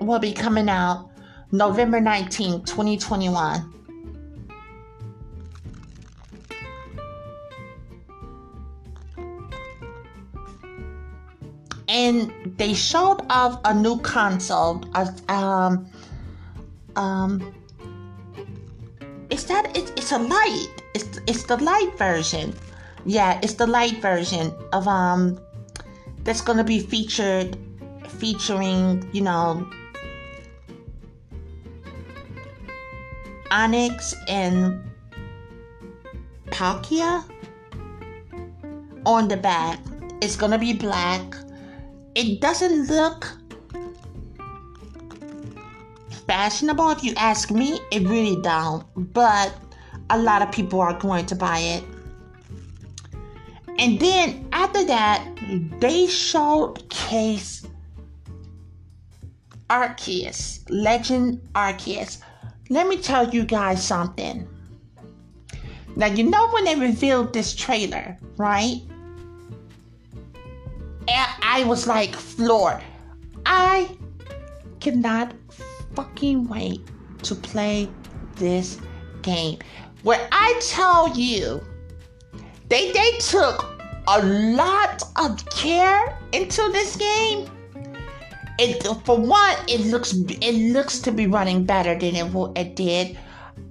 will 0.00 0.18
be 0.18 0.32
coming 0.32 0.68
out 0.68 1.10
November 1.50 2.00
19, 2.00 2.64
2021. 2.64 3.73
And 11.94 12.32
they 12.58 12.74
showed 12.74 13.24
off 13.30 13.60
a 13.64 13.72
new 13.72 13.98
console. 14.00 14.84
Um, 15.28 15.88
um, 16.96 17.54
is 19.30 19.46
that 19.46 19.76
it, 19.76 19.92
it's 19.96 20.10
a 20.10 20.18
light? 20.18 20.82
It's 20.94 21.20
it's 21.28 21.44
the 21.44 21.56
light 21.56 21.96
version. 21.96 22.52
Yeah, 23.06 23.38
it's 23.42 23.54
the 23.54 23.66
light 23.66 24.02
version 24.02 24.52
of 24.72 24.88
um 24.88 25.38
that's 26.24 26.40
gonna 26.40 26.64
be 26.64 26.80
featured 26.80 27.56
featuring 28.18 29.08
you 29.12 29.20
know 29.22 29.70
Onyx 33.52 34.14
and 34.26 34.82
Palkia 36.46 37.22
on 39.06 39.28
the 39.28 39.36
back. 39.36 39.78
It's 40.20 40.34
gonna 40.34 40.58
be 40.58 40.72
black 40.72 41.22
it 42.14 42.40
doesn't 42.40 42.88
look 42.88 43.36
fashionable 46.26 46.90
if 46.90 47.04
you 47.04 47.12
ask 47.16 47.50
me. 47.50 47.80
It 47.90 48.06
really 48.06 48.40
don't. 48.42 48.84
But 49.12 49.54
a 50.10 50.18
lot 50.18 50.42
of 50.42 50.52
people 50.52 50.80
are 50.80 50.98
going 50.98 51.26
to 51.26 51.36
buy 51.36 51.58
it. 51.58 51.84
And 53.78 53.98
then 53.98 54.48
after 54.52 54.84
that 54.84 55.28
they 55.80 56.06
showcase 56.06 57.66
arceus 59.68 60.60
legend 60.68 61.40
arceus. 61.54 62.18
Let 62.70 62.86
me 62.86 62.98
tell 62.98 63.28
you 63.30 63.44
guys 63.44 63.84
something. 63.84 64.48
Now 65.96 66.06
you 66.06 66.24
know 66.24 66.48
when 66.50 66.64
they 66.64 66.76
revealed 66.76 67.32
this 67.32 67.54
trailer 67.54 68.18
right 68.36 68.80
I 71.08 71.64
was 71.64 71.86
like 71.86 72.14
floored. 72.14 72.82
I 73.46 73.88
cannot 74.80 75.34
fucking 75.94 76.48
wait 76.48 76.80
to 77.22 77.34
play 77.34 77.88
this 78.36 78.80
game. 79.22 79.58
Where 80.02 80.26
I 80.32 80.58
tell 80.60 81.16
you, 81.16 81.62
they 82.68 82.90
they 82.90 83.12
took 83.18 83.70
a 84.08 84.20
lot 84.26 85.02
of 85.16 85.48
care 85.50 86.18
into 86.32 86.68
this 86.72 86.96
game. 86.96 87.48
It 88.58 88.82
for 89.06 89.16
one, 89.16 89.56
it 89.68 89.86
looks 89.86 90.12
it 90.12 90.72
looks 90.72 90.98
to 91.00 91.12
be 91.12 91.26
running 91.26 91.64
better 91.64 91.98
than 91.98 92.16
it 92.16 92.34
it 92.56 92.74
did. 92.74 93.16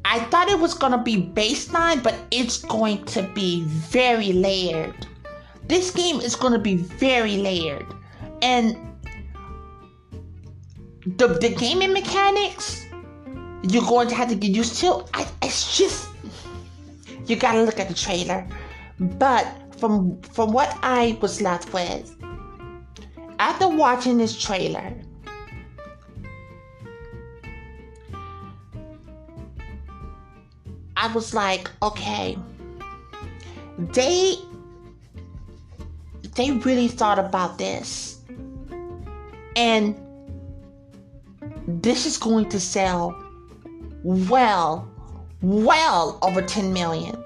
I 0.06 0.19
thought 0.32 0.50
it 0.50 0.60
was 0.60 0.74
gonna 0.74 1.04
be 1.04 1.17
baseline, 1.17 2.02
but 2.02 2.15
it's 2.32 2.60
going 2.63 3.04
to 3.06 3.24
be 3.36 3.63
very 3.63 4.34
layered. 4.34 5.08
This 5.67 5.91
game 5.91 6.19
is 6.19 6.36
going 6.36 6.54
to 6.54 6.60
be 6.60 6.76
very 6.76 7.38
layered. 7.38 7.86
And 8.41 8.78
the, 11.06 11.28
the 11.28 11.49
gaming 11.49 11.93
mechanics, 11.93 12.86
you're 13.63 13.84
going 13.84 14.08
to 14.10 14.15
have 14.15 14.30
to 14.30 14.36
get 14.36 14.52
used 14.52 14.80
to. 14.82 15.06
I, 15.13 15.28
it's 15.41 15.78
just, 15.78 16.10
you 17.26 17.36
got 17.36 17.54
to 17.54 17.63
look 17.63 17.80
at 17.80 17.88
the 17.88 17.93
trailer. 17.93 18.47
But 18.99 19.47
from 19.78 20.21
from 20.21 20.54
what 20.54 20.78
I 20.82 21.17
was 21.21 21.41
left 21.41 21.73
with, 21.73 22.15
after 23.39 23.67
watching 23.67 24.17
this 24.17 24.39
trailer, 24.39 24.93
I 30.95 31.12
was 31.13 31.34
like, 31.34 31.69
okay, 31.82 32.38
they 33.78 34.36
they 36.36 36.52
really 36.52 36.88
thought 36.88 37.19
about 37.19 37.58
this. 37.58 38.19
And 39.56 40.00
this 41.67 42.06
is 42.06 42.17
going 42.17 42.50
to 42.50 42.60
sell 42.60 43.15
well, 44.04 44.88
well 45.41 46.19
over 46.22 46.41
10 46.41 46.74
million. 46.74 47.24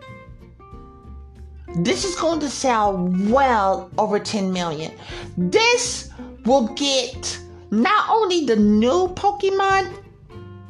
This 1.76 2.06
is 2.06 2.16
going 2.16 2.40
to 2.42 2.50
sell 2.50 2.98
well 3.30 3.90
over 3.98 4.20
10 4.20 4.52
million. 4.52 4.92
This 5.38 6.10
will 6.46 6.68
get 6.76 7.40
not 7.72 8.10
only 8.10 8.46
the 8.46 8.56
new 8.56 9.10
Pokemon 9.10 9.94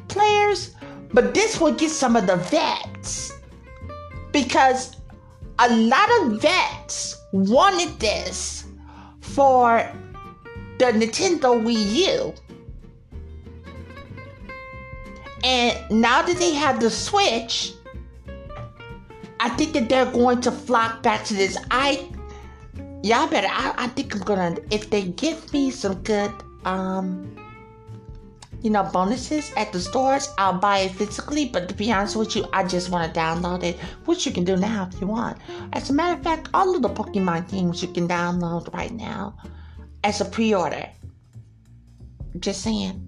players, 0.07 0.75
but 1.13 1.33
this 1.33 1.59
will 1.59 1.73
get 1.73 1.91
some 1.91 2.15
of 2.15 2.27
the 2.27 2.37
vets. 2.37 3.31
Because 4.31 4.95
a 5.59 5.73
lot 5.75 6.09
of 6.21 6.41
vets 6.41 7.16
wanted 7.31 7.99
this 7.99 8.65
for 9.19 9.89
the 10.79 10.85
Nintendo 10.85 11.59
Wii 11.61 12.07
U. 12.07 12.33
And 15.43 16.01
now 16.01 16.21
that 16.21 16.37
they 16.37 16.53
have 16.53 16.79
the 16.79 16.89
Switch, 16.89 17.73
I 19.39 19.49
think 19.49 19.73
that 19.73 19.87
they're 19.87 20.11
going 20.11 20.41
to 20.41 20.51
flock 20.51 21.03
back 21.03 21.23
to 21.25 21.33
this. 21.33 21.57
I, 21.69 22.09
y'all 23.03 23.27
better. 23.27 23.47
I, 23.49 23.73
I 23.77 23.87
think 23.89 24.15
I'm 24.15 24.21
gonna. 24.21 24.57
If 24.71 24.89
they 24.89 25.03
give 25.03 25.53
me 25.53 25.69
some 25.71 25.95
good, 26.03 26.31
um, 26.65 27.35
you 28.67 28.73
know, 28.73 28.83
bonuses 28.83 29.53
at 29.55 29.71
the 29.71 29.79
stores, 29.79 30.27
I'll 30.37 30.59
buy 30.59 30.79
it 30.79 30.91
physically. 30.91 31.45
But 31.45 31.69
to 31.69 31.73
be 31.73 31.89
honest 31.89 32.17
with 32.17 32.35
you, 32.35 32.45
I 32.51 32.65
just 32.65 32.89
want 32.89 33.13
to 33.13 33.17
download 33.17 33.63
it, 33.63 33.77
which 34.03 34.25
you 34.25 34.33
can 34.33 34.43
do 34.43 34.57
now 34.57 34.89
if 34.91 34.99
you 34.99 35.07
want. 35.07 35.37
As 35.71 35.89
a 35.89 35.93
matter 35.93 36.17
of 36.17 36.21
fact, 36.21 36.49
all 36.53 36.75
of 36.75 36.81
the 36.81 36.89
Pokemon 36.89 37.49
games 37.49 37.81
you 37.81 37.87
can 37.87 38.09
download 38.09 38.73
right 38.73 38.91
now 38.91 39.37
as 40.03 40.19
a 40.19 40.25
pre 40.25 40.53
order. 40.53 40.85
Just 42.39 42.61
saying. 42.61 43.07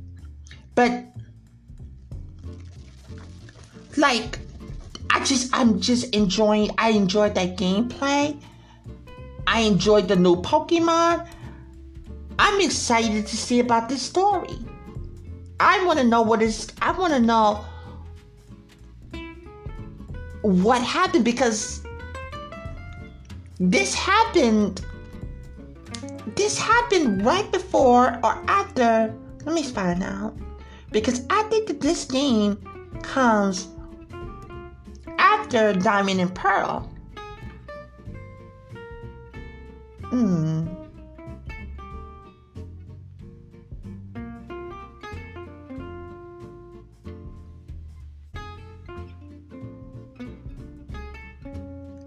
But, 0.76 1.04
like, 3.98 4.40
I 5.10 5.22
just, 5.26 5.54
I'm 5.54 5.82
just 5.82 6.16
enjoying, 6.16 6.72
I 6.78 6.92
enjoyed 6.92 7.36
that 7.36 7.58
gameplay. 7.58 8.42
I 9.46 9.60
enjoyed 9.60 10.08
the 10.08 10.16
new 10.16 10.38
Pokemon. 10.38 11.28
I'm 12.40 12.62
excited 12.62 13.28
to 13.28 13.36
see 13.36 13.60
about 13.60 13.90
this 13.90 14.02
story. 14.02 14.58
I 15.60 15.84
want 15.86 16.00
to 16.00 16.06
know 16.06 16.22
what 16.22 16.42
is. 16.42 16.68
I 16.82 16.92
want 16.92 17.14
to 17.14 17.20
know 17.20 17.66
what 20.42 20.82
happened 20.82 21.26
because 21.26 21.84
this 23.60 23.94
happened. 23.94 24.86
This 26.36 26.58
happened 26.58 27.26
right 27.26 27.52
before 27.52 28.20
or 28.24 28.44
after. 28.48 29.14
Let 29.46 29.56
me 29.56 29.64
find 29.64 30.04
out. 30.04 30.38
because 30.92 31.26
I 31.30 31.44
think 31.44 31.68
that 31.68 31.82
this 31.82 32.06
game 32.06 32.58
comes 33.02 33.68
after 35.18 35.74
Diamond 35.74 36.22
and 36.22 36.34
Pearl. 36.34 36.92
Hmm. 40.04 40.79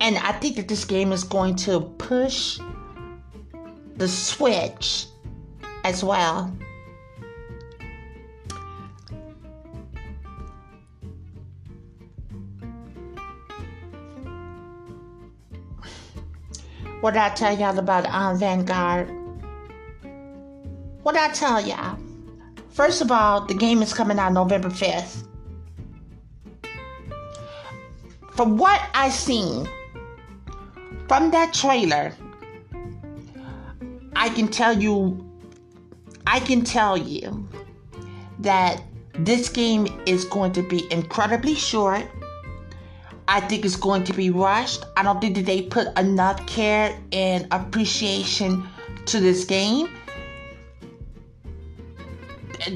And 0.03 0.19
I 0.19 0.33
think 0.33 0.57
that 0.57 0.67
this 0.67 0.85
game 0.85 1.13
is 1.13 1.23
going 1.23 1.55
to 1.63 1.79
push 1.81 2.59
the 3.95 4.09
Switch 4.09 5.07
as 5.85 6.03
well. 6.03 6.53
What 17.01 17.17
I 17.17 17.29
tell 17.29 17.57
y'all 17.57 17.79
about 17.79 18.05
um, 18.07 18.37
Vanguard? 18.41 19.09
What 21.05 21.15
I 21.15 21.29
tell 21.29 21.65
y'all? 21.65 21.97
First 22.71 23.03
of 23.03 23.13
all, 23.13 23.47
the 23.47 23.55
game 23.55 23.83
is 23.83 23.95
coming 23.95 24.19
out 24.19 24.33
November 24.33 24.69
5th. 24.69 25.29
From 28.33 28.57
what 28.59 28.81
I've 28.95 29.13
seen 29.13 29.69
from 31.13 31.31
that 31.31 31.53
trailer, 31.53 32.11
I 34.17 34.31
can 34.31 34.49
tell 34.49 34.81
you, 34.81 35.31
I 36.27 36.41
can 36.41 36.65
tell 36.65 36.97
you 36.97 37.47
that 38.39 38.83
this 39.19 39.51
game 39.51 39.89
is 40.07 40.25
going 40.25 40.53
to 40.53 40.63
be 40.63 40.91
incredibly 40.91 41.55
short 41.55 42.07
I 43.29 43.41
think 43.41 43.65
it's 43.65 43.77
going 43.77 44.05
to 44.05 44.13
be 44.13 44.31
rushed. 44.31 44.85
I 44.97 45.03
don't 45.03 45.21
think 45.21 45.37
that 45.37 45.47
they 45.47 45.63
put 45.63 45.97
enough 45.99 46.47
care 46.47 46.99
and 47.13 47.47
appreciation 47.51 48.67
to 49.07 49.21
this 49.21 49.45
game. 49.45 49.89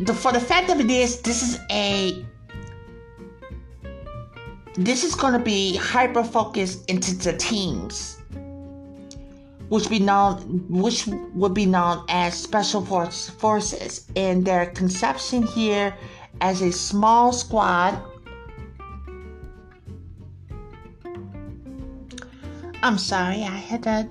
For 0.06 0.32
the 0.32 0.40
fact 0.40 0.70
of 0.70 0.80
it 0.80 0.90
is, 0.90 1.20
this 1.22 1.42
is 1.42 1.58
a 1.70 2.24
this 4.76 5.04
is 5.04 5.14
going 5.14 5.32
to 5.32 5.38
be 5.38 5.76
hyper 5.76 6.22
focused 6.22 6.88
into 6.88 7.14
the 7.14 7.32
teams, 7.32 8.15
which 9.68 9.88
be 9.88 9.98
known 9.98 10.64
which 10.68 11.06
would 11.34 11.54
be 11.54 11.66
known 11.66 12.04
as 12.08 12.34
special 12.34 12.84
force 12.84 13.30
forces. 13.30 14.06
And 14.16 14.44
their 14.44 14.66
conception 14.66 15.42
here 15.42 15.94
as 16.40 16.62
a 16.62 16.70
small 16.70 17.32
squad 17.32 18.00
I'm 22.82 22.98
sorry, 22.98 23.42
I 23.42 23.56
had 23.56 23.82
to 23.82 24.08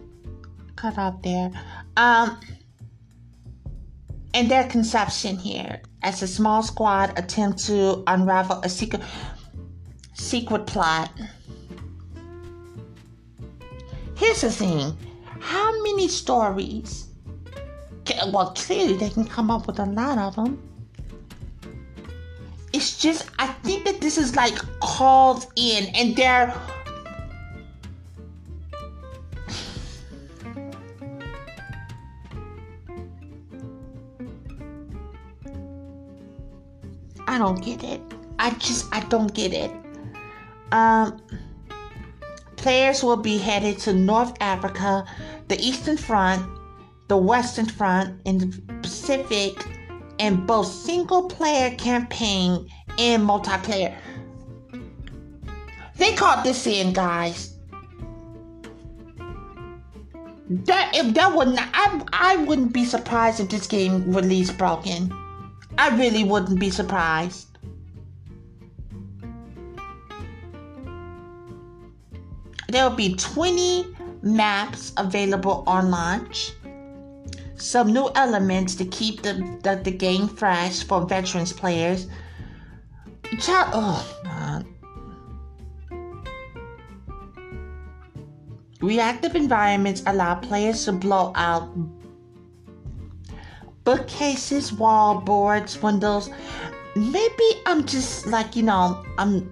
cut 0.76 0.98
off 0.98 1.22
there. 1.22 1.50
Um, 1.96 2.38
and 4.34 4.52
their 4.52 4.68
conception 4.68 5.38
here 5.38 5.82
as 6.04 6.22
a 6.22 6.28
small 6.28 6.62
squad 6.62 7.18
attempt 7.18 7.66
to 7.68 8.04
unravel 8.06 8.60
a 8.64 8.70
secret 8.70 9.02
secret 10.14 10.68
plot. 10.68 11.10
Here's 14.18 14.42
the 14.42 14.52
thing: 14.52 14.98
how 15.46 15.72
many 15.84 16.08
stories? 16.08 17.08
Well, 18.34 18.52
clearly 18.56 18.98
they 18.98 19.10
can 19.10 19.26
come 19.26 19.52
up 19.52 19.68
with 19.68 19.80
a 19.80 19.86
lot 19.86 20.18
of 20.18 20.36
them. 20.36 20.62
It's 22.74 22.98
just 22.98 23.30
I 23.38 23.48
think 23.64 23.86
that 23.86 24.02
this 24.02 24.18
is 24.18 24.36
like 24.36 24.58
called 24.80 25.46
in, 25.56 25.86
and 25.96 26.16
they're 26.16 26.54
I 37.28 37.38
don't 37.38 37.64
get 37.64 37.84
it. 37.84 38.02
I 38.40 38.50
just 38.52 38.94
I 38.94 39.02
don't 39.02 39.34
get 39.34 39.54
it. 39.54 39.72
Um, 40.72 41.22
players 42.66 43.04
will 43.04 43.16
be 43.18 43.38
headed 43.38 43.78
to 43.78 43.94
North 43.94 44.34
Africa, 44.42 45.06
the 45.48 45.60
Eastern 45.60 45.98
Front, 45.98 46.46
the 47.08 47.18
Western 47.18 47.66
Front, 47.66 48.20
and 48.26 48.42
the 48.42 48.74
Pacific, 48.82 49.66
in 50.18 50.46
both 50.46 50.68
single-player 50.68 51.76
campaign 51.76 52.70
and 52.98 53.28
multiplayer. 53.28 53.96
They 55.98 56.14
caught 56.16 56.44
this 56.44 56.66
in, 56.68 56.94
guys. 56.94 57.58
That 60.50 60.92
if 60.94 61.14
that 61.16 61.36
would 61.36 61.50
not, 61.50 61.70
I 61.74 62.02
I 62.14 62.36
wouldn't 62.38 62.72
be 62.72 62.86
surprised 62.86 63.40
if 63.40 63.50
this 63.50 63.66
game 63.66 64.14
released 64.14 64.58
broken. 64.58 65.12
I 65.78 65.96
really 65.98 66.24
wouldn't 66.24 66.60
be 66.60 66.70
surprised. 66.70 67.58
There 72.70 72.88
will 72.88 72.96
be 72.96 73.16
20 73.16 73.95
maps 74.26 74.92
available 74.98 75.64
on 75.66 75.90
launch. 75.90 76.52
Some 77.56 77.94
new 77.94 78.10
elements 78.16 78.76
to 78.76 78.86
keep 78.86 79.22
the, 79.22 79.34
the, 79.64 79.80
the 79.82 79.92
game 79.92 80.28
fresh 80.28 80.84
for 80.84 81.06
veterans 81.06 81.54
players. 81.54 82.08
Oh. 83.48 84.66
Reactive 88.82 89.36
environments 89.36 90.04
allow 90.06 90.36
players 90.36 90.86
to 90.86 90.92
blow 90.92 91.32
out 91.36 91.70
bookcases, 93.86 94.74
wall 94.74 95.22
boards, 95.22 95.82
windows. 95.82 96.30
Maybe 96.96 97.50
I'm 97.66 97.86
just 97.86 98.28
like, 98.28 98.56
you 98.56 98.64
know, 98.64 99.04
I'm. 99.18 99.50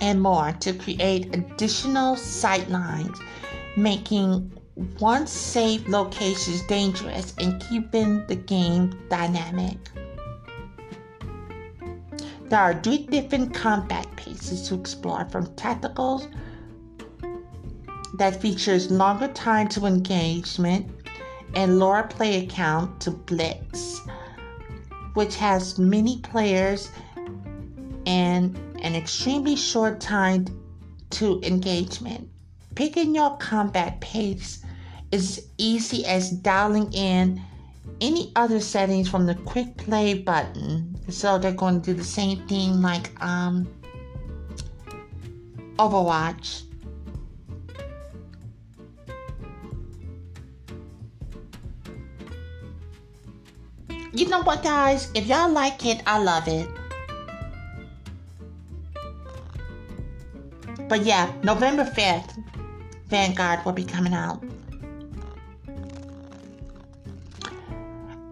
And 0.00 0.20
more 0.20 0.52
to 0.60 0.72
create 0.72 1.34
additional 1.34 2.16
sight 2.16 2.70
lines, 2.70 3.18
making 3.76 4.52
once 4.98 5.30
safe 5.30 5.86
locations 5.88 6.62
dangerous 6.62 7.34
and 7.38 7.62
keeping 7.68 8.26
the 8.26 8.36
game 8.36 8.98
dynamic. 9.10 9.76
There 12.48 12.58
are 12.58 12.74
three 12.82 13.06
different 13.06 13.54
combat 13.54 14.08
paces 14.16 14.68
to 14.68 14.74
explore 14.74 15.24
from 15.30 15.46
tacticals 15.48 16.28
that 18.14 18.40
features 18.40 18.90
longer 18.90 19.28
time 19.28 19.68
to 19.68 19.86
engagement 19.86 20.90
and 21.54 21.78
lower 21.78 22.02
player 22.02 22.46
count 22.46 23.00
to 23.00 23.10
Blitz, 23.10 24.00
which 25.14 25.36
has 25.36 25.78
many 25.78 26.18
players 26.20 26.90
and 28.06 28.58
an 28.82 28.94
extremely 28.94 29.56
short 29.56 30.00
time 30.00 30.46
to 31.10 31.40
engagement. 31.42 32.28
Picking 32.74 33.14
your 33.14 33.36
combat 33.38 34.00
pace 34.00 34.64
is 35.12 35.48
easy 35.58 36.06
as 36.06 36.30
dialing 36.30 36.92
in 36.92 37.42
any 38.00 38.32
other 38.36 38.60
settings 38.60 39.08
from 39.08 39.26
the 39.26 39.34
quick 39.34 39.76
play 39.76 40.14
button. 40.14 40.96
So 41.08 41.38
they're 41.38 41.52
going 41.52 41.82
to 41.82 41.92
do 41.92 41.94
the 41.94 42.04
same 42.04 42.46
thing 42.46 42.80
like 42.80 43.10
um, 43.22 43.68
Overwatch. 45.76 46.62
you 54.12 54.28
know 54.28 54.42
what, 54.42 54.62
guys? 54.62 55.10
If 55.14 55.26
y'all 55.26 55.50
like 55.50 55.86
it, 55.86 56.02
I 56.06 56.18
love 56.18 56.48
it. 56.48 56.68
But 60.90 61.06
yeah, 61.06 61.32
November 61.44 61.84
5th, 61.84 62.42
Vanguard 63.06 63.64
will 63.64 63.72
be 63.72 63.84
coming 63.84 64.12
out. 64.12 64.42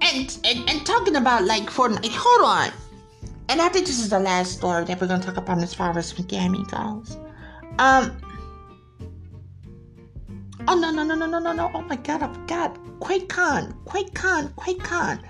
And, 0.03 0.39
and, 0.45 0.69
and 0.69 0.85
talking 0.85 1.15
about 1.15 1.45
like 1.45 1.71
Fortnite, 1.71 2.11
hold 2.11 2.45
on. 2.45 2.71
And 3.49 3.63
I 3.63 3.69
think 3.69 3.87
this 3.87 4.01
is 4.01 4.11
the 4.11 4.19
last 4.19 4.59
story 4.59 4.85
that 4.87 5.01
we're 5.01 5.07
gonna 5.07 5.23
talk 5.23 5.37
about 5.37 5.63
as 5.63 5.73
far 5.73 5.97
as 5.97 6.13
gaming 6.13 6.65
goes. 6.65 7.17
Um. 7.79 8.21
Oh 10.67 10.75
no 10.75 10.91
no 10.91 11.05
no 11.05 11.15
no 11.15 11.27
no 11.27 11.39
no 11.39 11.53
no! 11.53 11.71
Oh 11.73 11.83
my 11.83 11.97
god! 11.97 12.25
I 12.25 12.33
forgot. 12.33 12.77
QuakeCon, 12.99 13.73
QuakeCon, 13.85 14.53
QuakeCon. 14.55 15.23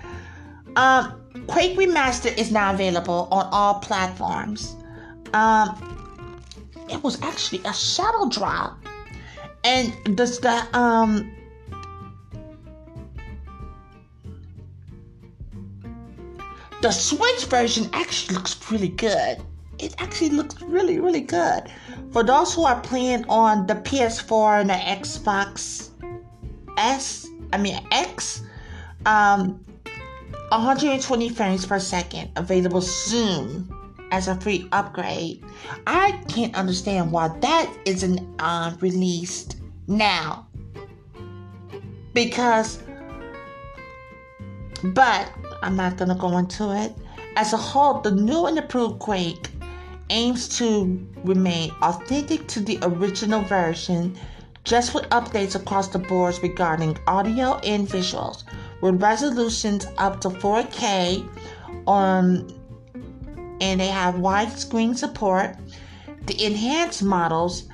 Um, 0.75 1.45
Quake 1.47 1.77
Remaster 1.77 2.35
is 2.37 2.51
now 2.51 2.73
available 2.73 3.27
on 3.31 3.47
all 3.51 3.75
platforms. 3.75 4.75
Um, 5.33 6.08
it 6.91 7.03
was 7.03 7.21
actually 7.21 7.61
a 7.65 7.73
shadow 7.73 8.27
drop, 8.29 8.77
and 9.63 10.15
does 10.15 10.39
the 10.39 10.65
um 10.77 11.31
The 16.81 16.91
Switch 16.91 17.43
version 17.45 17.89
actually 17.91 18.35
looks 18.35 18.71
really 18.71 18.87
good. 18.87 19.39
It 19.79 19.95
actually 19.99 20.29
looks 20.29 20.61
really, 20.61 20.97
really 20.97 21.19
good. 21.19 21.63
For 22.11 22.23
those 22.23 22.53
who 22.53 22.63
are 22.63 22.79
playing 22.79 23.25
on 23.27 23.67
the 23.67 23.75
PS4 23.75 24.61
and 24.61 24.69
the 24.69 24.75
Xbox 24.75 25.89
S, 26.77 27.27
I 27.51 27.57
mean 27.57 27.85
X, 27.91 28.43
um, 29.05 29.59
120 30.49 31.29
frames 31.29 31.65
per 31.65 31.79
second 31.79 32.31
available 32.37 32.81
soon 32.81 33.67
as 34.11 34.27
a 34.27 34.35
free 34.35 34.67
upgrade. 34.71 35.43
I 35.87 36.11
can't 36.27 36.55
understand 36.55 37.11
why 37.11 37.29
that 37.39 37.73
isn't 37.85 38.27
uh, 38.39 38.75
released 38.79 39.57
now. 39.87 40.47
Because, 42.13 42.81
but 44.83 45.31
I'm 45.61 45.75
not 45.75 45.97
gonna 45.97 46.15
go 46.15 46.37
into 46.37 46.75
it. 46.75 46.95
As 47.35 47.53
a 47.53 47.57
whole, 47.57 48.01
the 48.01 48.11
new 48.11 48.47
and 48.47 48.57
improved 48.57 48.99
Quake 48.99 49.49
aims 50.09 50.47
to 50.57 51.07
remain 51.23 51.71
authentic 51.81 52.47
to 52.47 52.59
the 52.59 52.79
original 52.81 53.41
version, 53.43 54.17
just 54.63 54.93
with 54.93 55.03
updates 55.09 55.55
across 55.55 55.87
the 55.87 55.99
boards 55.99 56.41
regarding 56.41 56.97
audio 57.07 57.57
and 57.59 57.87
visuals, 57.87 58.43
with 58.81 59.01
resolutions 59.01 59.85
up 59.97 60.19
to 60.21 60.29
4K 60.29 61.27
on 61.87 62.58
and 63.61 63.79
they 63.79 63.87
have 63.87 64.15
widescreen 64.15 64.95
support. 64.95 65.55
The 66.25 66.45
enhanced 66.45 67.03
models, 67.03 67.67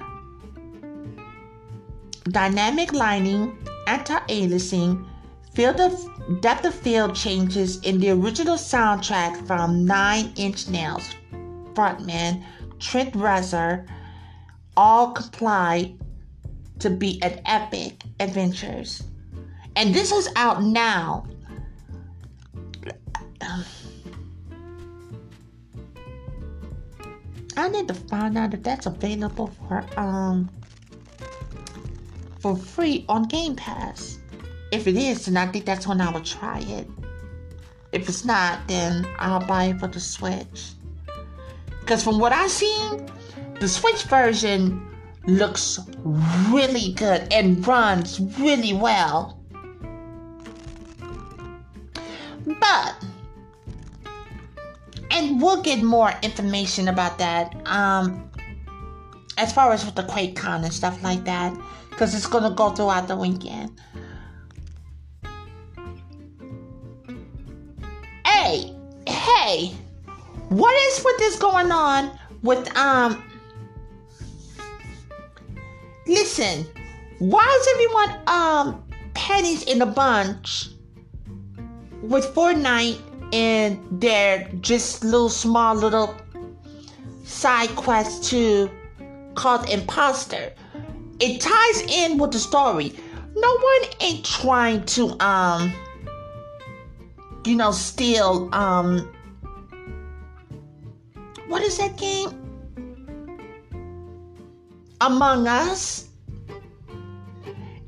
dynamic 2.29 2.93
lighting, 2.93 3.57
anti-aliasing, 3.87 5.05
field 5.53 5.79
of 5.79 6.41
depth 6.41 6.65
of 6.65 6.75
field 6.75 7.15
changes 7.15 7.79
in 7.81 7.99
the 7.99 8.11
original 8.11 8.55
soundtrack 8.55 9.45
from 9.47 9.85
Nine 9.85 10.33
Inch 10.35 10.67
Nails 10.67 11.09
frontman 11.75 12.43
Trent 12.79 13.13
Reznor 13.13 13.87
all 14.75 15.11
comply 15.11 15.93
to 16.79 16.89
be 16.89 17.21
an 17.21 17.41
epic 17.45 18.03
adventures. 18.19 19.03
And 19.75 19.93
this 19.93 20.11
is 20.11 20.29
out 20.35 20.63
now. 20.63 21.27
I 27.57 27.69
need 27.69 27.87
to 27.87 27.93
find 27.93 28.37
out 28.37 28.53
if 28.53 28.63
that's 28.63 28.85
available 28.85 29.51
for 29.67 29.85
um 29.97 30.49
for 32.39 32.55
free 32.55 33.05
on 33.09 33.23
Game 33.23 33.55
Pass. 33.55 34.19
If 34.71 34.87
it 34.87 34.95
is, 34.95 35.25
then 35.25 35.37
I 35.37 35.47
think 35.47 35.65
that's 35.65 35.87
when 35.87 36.01
I 36.01 36.11
will 36.11 36.21
try 36.21 36.59
it. 36.59 36.87
If 37.91 38.09
it's 38.09 38.25
not, 38.25 38.67
then 38.67 39.07
I'll 39.19 39.45
buy 39.45 39.65
it 39.65 39.79
for 39.79 39.87
the 39.87 39.99
Switch. 39.99 40.73
Because 41.79 42.03
from 42.03 42.19
what 42.19 42.33
I've 42.33 42.51
seen, 42.51 43.07
the 43.59 43.67
Switch 43.67 44.03
version 44.03 44.85
looks 45.27 45.79
really 46.51 46.93
good 46.93 47.31
and 47.31 47.65
runs 47.65 48.19
really 48.39 48.73
well. 48.73 49.39
But 52.45 53.04
and 55.15 55.41
we'll 55.41 55.61
get 55.61 55.81
more 55.81 56.11
information 56.21 56.89
about 56.89 57.17
that 57.17 57.55
um 57.65 58.29
as 59.37 59.51
far 59.51 59.71
as 59.71 59.85
with 59.85 59.95
the 59.95 60.03
QuakeCon 60.03 60.63
and 60.63 60.73
stuff 60.73 61.01
like 61.03 61.23
that 61.25 61.57
because 61.89 62.13
it's 62.13 62.27
gonna 62.27 62.53
go 62.53 62.71
throughout 62.71 63.07
the 63.07 63.15
weekend. 63.15 63.71
Hey 68.25 68.75
hey 69.07 69.73
what 70.49 70.75
is 70.75 71.03
with 71.03 71.17
this 71.17 71.39
going 71.39 71.71
on 71.71 72.11
with 72.43 72.75
um 72.77 73.23
listen 76.07 76.65
why 77.19 77.45
is 77.59 77.67
everyone 77.73 78.21
um 78.27 78.83
pennies 79.13 79.63
in 79.63 79.81
a 79.81 79.85
bunch 79.85 80.69
with 82.01 82.25
Fortnite 82.35 82.99
and 83.33 83.79
they're 83.91 84.49
just 84.61 85.03
little 85.03 85.29
small 85.29 85.75
little 85.75 86.15
side 87.23 87.69
quests 87.75 88.29
to 88.29 88.69
called 89.35 89.69
imposter. 89.69 90.53
It 91.19 91.41
ties 91.41 91.81
in 91.81 92.17
with 92.17 92.31
the 92.31 92.39
story. 92.39 92.93
No 93.35 93.51
one 93.53 93.89
ain't 94.01 94.25
trying 94.25 94.85
to 94.85 95.15
um 95.23 95.73
you 97.45 97.55
know 97.55 97.71
steal 97.71 98.49
um 98.53 99.11
what 101.47 101.61
is 101.61 101.77
that 101.77 101.97
game? 101.97 102.29
Among 105.01 105.47
us? 105.47 106.09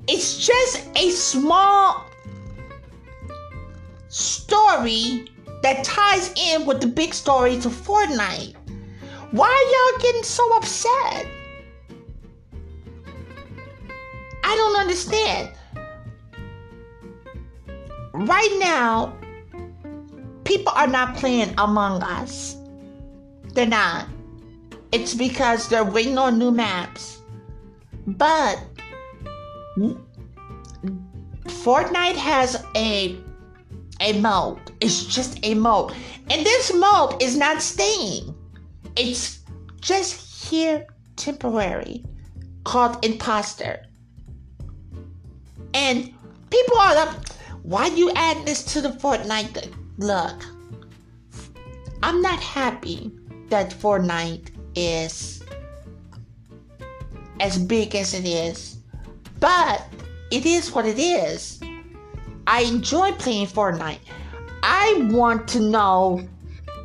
It's 0.07 0.45
just 0.45 0.87
a 0.95 1.09
small 1.09 2.06
story 4.17 5.29
that 5.61 5.83
ties 5.83 6.33
in 6.35 6.65
with 6.65 6.81
the 6.81 6.87
big 6.87 7.13
story 7.13 7.59
to 7.59 7.69
Fortnite. 7.69 8.55
Why 9.31 9.47
are 9.47 9.67
y'all 9.71 10.01
getting 10.01 10.23
so 10.23 10.57
upset? 10.57 11.27
I 14.43 14.55
don't 14.55 14.79
understand. 14.79 15.51
Right 18.13 18.57
now, 18.59 19.13
people 20.45 20.73
are 20.75 20.87
not 20.87 21.15
playing 21.15 21.53
Among 21.57 22.01
Us. 22.01 22.55
They're 23.53 23.67
not. 23.67 24.07
It's 24.91 25.13
because 25.13 25.67
they're 25.67 25.83
waiting 25.83 26.17
on 26.17 26.39
new 26.39 26.49
maps. 26.49 27.21
But 28.07 28.59
Fortnite 31.45 32.15
has 32.15 32.63
a 32.75 33.17
a 33.99 34.19
mold. 34.19 34.71
It's 34.81 35.05
just 35.05 35.39
a 35.43 35.53
mold. 35.53 35.93
And 36.29 36.45
this 36.45 36.73
mold 36.73 37.21
is 37.21 37.37
not 37.37 37.61
staying. 37.61 38.35
It's 38.95 39.39
just 39.81 40.49
here 40.49 40.87
temporary 41.15 42.03
called 42.63 43.03
imposter. 43.05 43.85
And 45.73 46.13
people 46.49 46.77
are 46.77 46.95
like, 46.95 47.15
why 47.63 47.87
you 47.87 48.11
add 48.15 48.45
this 48.45 48.63
to 48.73 48.81
the 48.81 48.89
Fortnite? 48.89 49.73
Look, 49.97 50.45
I'm 52.03 52.21
not 52.21 52.39
happy 52.39 53.11
that 53.49 53.71
Fortnite 53.71 54.51
is 54.75 55.43
as 57.39 57.57
big 57.57 57.95
as 57.95 58.13
it 58.13 58.25
is, 58.25 58.77
but 59.39 59.83
it 60.31 60.45
is 60.45 60.71
what 60.71 60.85
it 60.85 60.99
is. 60.99 61.59
I 62.47 62.61
enjoy 62.61 63.11
playing 63.11 63.47
Fortnite. 63.47 63.99
I 64.63 65.09
want 65.11 65.47
to 65.49 65.59
know 65.59 66.27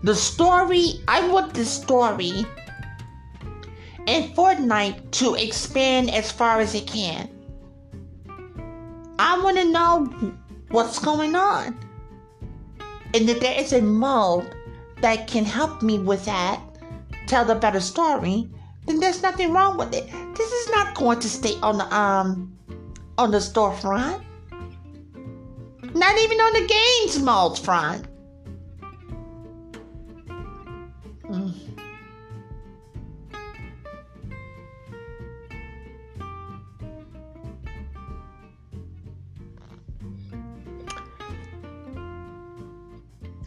the 0.03 0.15
story. 0.15 1.01
I 1.07 1.27
want 1.29 1.55
the 1.55 1.65
story 1.65 2.45
in 4.07 4.33
Fortnite 4.35 5.13
to 5.13 5.35
expand 5.35 6.11
as 6.11 6.33
far 6.33 6.61
as 6.61 6.75
it 6.75 6.89
can. 6.89 7.29
I 9.21 9.41
want 9.41 9.57
to 9.59 9.71
know 9.71 10.35
what's 10.71 10.99
going 10.99 11.37
on. 11.37 11.79
And 13.15 13.31
if 13.31 13.41
there 13.41 13.59
is 13.59 13.73
a 13.73 13.81
mode 13.81 14.53
that 15.01 15.29
can 15.29 15.45
help 15.45 15.81
me 15.81 16.01
with 16.01 16.25
that, 16.25 16.61
tell 17.29 17.45
the 17.45 17.55
better 17.55 17.81
story, 17.81 18.51
then 18.87 18.99
there's 18.99 19.23
nothing 19.23 19.53
wrong 19.53 19.77
with 19.77 19.95
it. 19.95 20.11
This 20.35 20.51
is 20.51 20.71
not 20.71 20.95
going 20.97 21.21
to 21.21 21.29
stay 21.29 21.55
on 21.63 21.79
the 21.79 21.95
um 21.95 22.53
on 23.17 23.31
the 23.31 23.39
storefront. 23.39 24.25
Not 25.95 26.19
even 26.19 26.41
on 26.41 26.53
the 26.55 26.67
games 26.67 27.23
mode 27.23 27.59
front. 27.59 28.07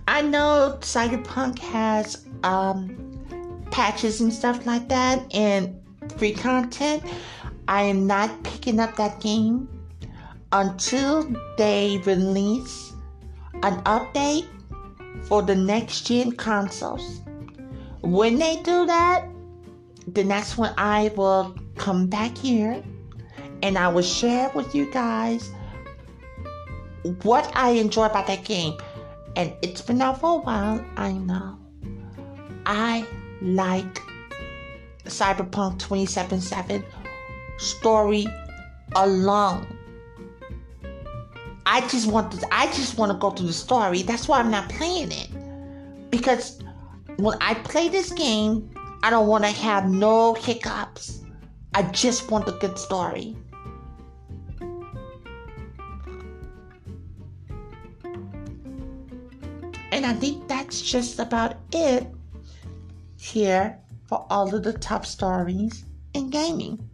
I 0.08 0.22
know 0.22 0.78
Cyberpunk 0.80 1.60
has 1.60 2.26
um, 2.44 3.26
patches 3.72 4.22
and 4.22 4.32
stuff 4.32 4.66
like 4.66 4.88
that 4.88 5.22
and 5.36 5.82
free 6.18 6.32
content. 6.32 7.04
I 7.68 7.82
am 7.82 8.08
not 8.08 8.44
picking 8.44 8.80
up 8.80 8.96
that 8.96 9.20
game 9.20 9.68
until 10.52 11.30
they 11.58 12.02
release 12.06 12.94
an 13.64 13.82
update 13.84 14.48
for 15.24 15.42
the 15.42 15.56
next 15.56 16.08
gen 16.08 16.32
consoles. 16.34 17.22
When 18.02 18.38
they 18.38 18.58
do 18.58 18.86
that, 18.86 19.28
then 20.08 20.28
that's 20.28 20.58
when 20.58 20.74
I 20.78 21.12
will 21.16 21.56
come 21.76 22.08
back 22.08 22.38
here 22.38 22.84
and 23.64 23.78
I 23.78 23.88
will 23.88 24.04
share 24.04 24.52
with 24.54 24.76
you 24.76 24.92
guys 24.92 25.50
what 27.24 27.52
I 27.56 27.72
enjoy 27.72 28.06
about 28.06 28.28
that 28.28 28.44
game. 28.44 28.78
and 29.36 29.54
it's 29.62 29.82
been 29.82 30.02
out 30.02 30.22
for 30.22 30.40
a 30.40 30.42
while, 30.42 30.86
I 30.96 31.12
know. 31.12 31.58
I 32.66 33.06
like 33.42 34.02
Cyberpunk 35.04 35.80
2077 35.80 36.84
story 37.58 38.26
alone. 38.96 39.68
I 41.66 41.82
just 41.88 42.08
want 42.08 42.32
to 42.34 42.48
I 42.54 42.68
just 42.68 42.98
want 42.98 43.12
to 43.12 43.18
go 43.18 43.32
through 43.32 43.48
the 43.48 43.54
story. 43.54 44.04
That's 44.04 44.28
why 44.28 44.40
I'm 44.40 44.52
not 44.52 44.70
playing 44.70 45.12
it. 45.12 45.30
Because 46.12 46.62
when 47.18 47.38
I 47.42 47.56
play 47.56 47.90
this 47.90 48.12
game, 48.12 48.70
I 49.04 49.10
don't 49.10 49.28
want 49.28 49.44
to 49.44 49.52
have 49.52 49.90
no 49.90 50.34
hiccups. 50.34 51.22
I 51.74 51.84
just 51.84 52.30
want 52.30 52.48
a 52.48 52.54
good 52.54 52.78
story. 52.78 53.36
And 59.92 60.06
I 60.06 60.14
think 60.14 60.48
that's 60.48 60.82
just 60.82 61.20
about 61.20 61.56
it 61.72 62.08
here 63.18 63.80
for 64.08 64.26
all 64.30 64.54
of 64.54 64.64
the 64.64 64.74
top 64.74 65.06
stories 65.06 65.86
in 66.14 66.30
gaming. 66.30 66.90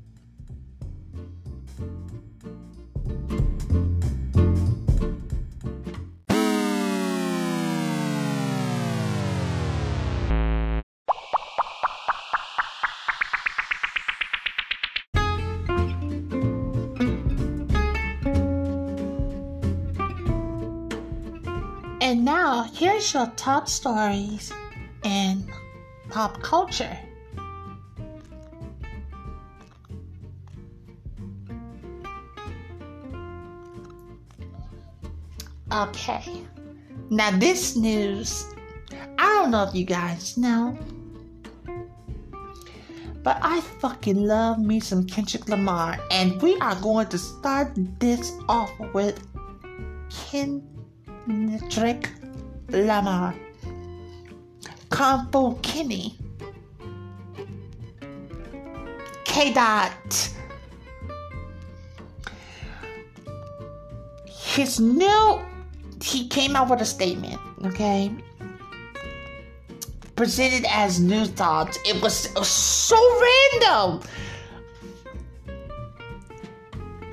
Your 23.13 23.27
top 23.35 23.67
stories 23.67 24.51
in 25.03 25.51
pop 26.09 26.41
culture. 26.41 26.97
Okay, 35.71 36.43
now 37.09 37.31
this 37.37 37.77
news, 37.77 38.45
I 39.17 39.25
don't 39.25 39.51
know 39.51 39.63
if 39.63 39.73
you 39.73 39.85
guys 39.85 40.37
know, 40.37 40.77
but 43.23 43.39
I 43.41 43.61
fucking 43.79 44.21
love 44.21 44.59
me 44.59 44.81
some 44.81 45.05
Kendrick 45.05 45.47
Lamar, 45.47 45.97
and 46.11 46.41
we 46.41 46.57
are 46.59 46.75
going 46.81 47.07
to 47.07 47.17
start 47.17 47.71
this 47.99 48.33
off 48.49 48.69
with 48.93 49.25
Kendrick 50.09 52.09
Lamar. 52.71 53.35
Kung 54.89 55.27
Fu 55.31 55.55
Kenny. 55.61 56.17
K. 59.25 59.53
Dot. 59.53 60.29
His 64.27 64.79
new, 64.81 65.39
he 66.03 66.27
came 66.27 66.57
out 66.57 66.69
with 66.69 66.81
a 66.81 66.85
statement, 66.85 67.39
okay? 67.65 68.11
Presented 70.17 70.65
as 70.69 70.99
new 70.99 71.25
thoughts. 71.25 71.79
It 71.85 72.01
was 72.01 72.29
so 72.45 72.97
random. 73.61 74.01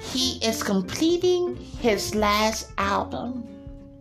He 0.00 0.44
is 0.44 0.64
completing 0.64 1.54
his 1.54 2.14
last 2.16 2.72
album 2.76 3.46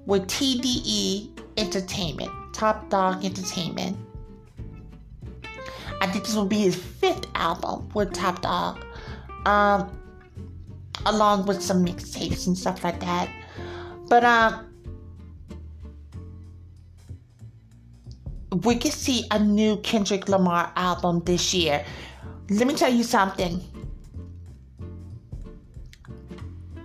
with 0.07 0.25
TDE 0.27 1.36
Entertainment, 1.57 2.31
Top 2.53 2.89
Dog 2.89 3.25
Entertainment. 3.25 3.97
I 5.99 6.07
think 6.07 6.25
this 6.25 6.35
will 6.35 6.45
be 6.45 6.59
his 6.59 6.75
fifth 6.75 7.25
album 7.35 7.89
with 7.93 8.13
Top 8.13 8.41
Dog, 8.41 8.85
um, 9.45 9.91
along 11.05 11.45
with 11.47 11.61
some 11.61 11.85
mixtapes 11.85 12.47
and 12.47 12.57
stuff 12.57 12.83
like 12.83 12.99
that. 12.99 13.29
But 14.07 14.23
um, 14.23 14.67
we 18.63 18.75
could 18.75 18.93
see 18.93 19.25
a 19.31 19.39
new 19.39 19.77
Kendrick 19.77 20.29
Lamar 20.29 20.71
album 20.75 21.21
this 21.25 21.53
year. 21.53 21.83
Let 22.49 22.67
me 22.67 22.75
tell 22.75 22.93
you 22.93 23.03
something. 23.03 23.61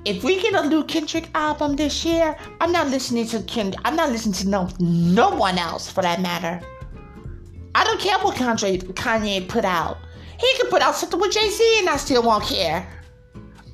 If 0.04 0.24
we 0.24 0.40
get 0.42 0.54
a 0.54 0.68
new 0.68 0.82
Kendrick 0.82 1.28
album 1.32 1.76
this 1.76 2.04
year, 2.04 2.36
I'm 2.60 2.72
not 2.72 2.88
listening 2.88 3.26
to 3.28 3.42
Kendrick. 3.42 3.80
I'm 3.84 3.94
not 3.94 4.10
listening 4.10 4.34
to 4.34 4.48
no 4.48 4.68
no 4.80 5.30
one 5.30 5.58
else 5.58 5.88
for 5.88 6.02
that 6.02 6.20
matter. 6.20 6.60
I 7.74 7.84
don't 7.84 8.00
care 8.00 8.18
what 8.18 8.36
Kanye, 8.36 8.82
Kanye 8.94 9.48
put 9.48 9.64
out. 9.64 9.98
He 10.40 10.52
could 10.58 10.70
put 10.70 10.82
out 10.82 10.96
something 10.96 11.20
with 11.20 11.32
Jay 11.32 11.48
Z 11.48 11.78
and 11.78 11.88
I 11.88 11.96
still 11.98 12.22
won't 12.22 12.44
care. 12.44 12.84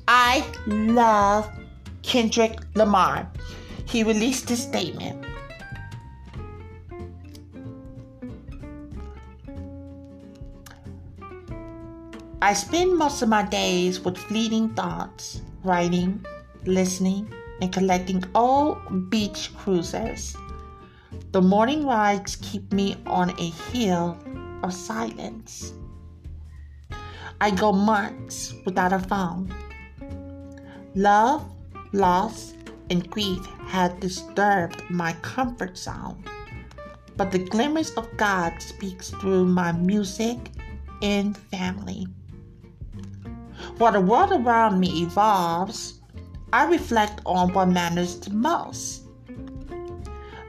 I 0.07 0.45
love 0.67 1.49
Kendrick 2.03 2.59
Lamar. 2.75 3.27
He 3.85 4.03
released 4.03 4.47
this 4.47 4.61
statement. 4.61 5.25
I 12.41 12.53
spend 12.53 12.95
most 12.95 13.21
of 13.23 13.29
my 13.29 13.43
days 13.43 13.99
with 13.99 14.17
fleeting 14.17 14.69
thoughts, 14.69 15.41
writing, 15.63 16.25
listening, 16.65 17.31
and 17.61 17.71
collecting 17.73 18.23
old 18.35 19.09
beach 19.09 19.51
cruisers. 19.57 20.35
The 21.31 21.41
morning 21.41 21.85
rides 21.85 22.37
keep 22.37 22.71
me 22.71 22.97
on 23.05 23.31
a 23.31 23.49
hill 23.71 24.17
of 24.63 24.73
silence. 24.73 25.73
I 27.41 27.51
go 27.51 27.71
months 27.71 28.53
without 28.65 28.93
a 28.93 28.99
phone. 28.99 29.53
Love, 30.95 31.45
loss, 31.93 32.53
and 32.89 33.09
grief 33.09 33.45
had 33.67 33.99
disturbed 33.99 34.83
my 34.89 35.13
comfort 35.21 35.77
zone, 35.77 36.23
but 37.15 37.31
the 37.31 37.39
glimmers 37.39 37.91
of 37.91 38.07
God 38.17 38.61
speaks 38.61 39.09
through 39.09 39.45
my 39.45 39.71
music 39.71 40.37
and 41.01 41.37
family. 41.37 42.07
While 43.77 43.93
the 43.93 44.01
world 44.01 44.31
around 44.31 44.79
me 44.79 45.03
evolves, 45.03 45.99
I 46.51 46.65
reflect 46.65 47.21
on 47.25 47.53
what 47.53 47.69
matters 47.69 48.19
the 48.19 48.31
most. 48.31 49.03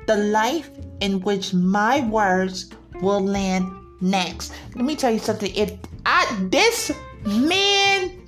The 0.07 0.17
life 0.17 0.71
in 1.01 1.21
which 1.21 1.55
my 1.55 2.01
words 2.09 2.71
will 3.01 3.21
land 3.21 3.71
next. 4.01 4.53
Let 4.75 4.85
me 4.85 4.97
tell 4.97 5.13
you 5.13 5.19
something. 5.19 5.55
If 5.55 5.73
I 6.07 6.49
this 6.51 6.93
man 7.27 8.27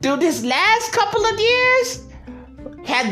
through 0.00 0.16
this 0.16 0.44
last 0.44 0.92
couple 0.92 1.24
of 1.26 1.38
years 1.38 2.06
had 2.84 3.06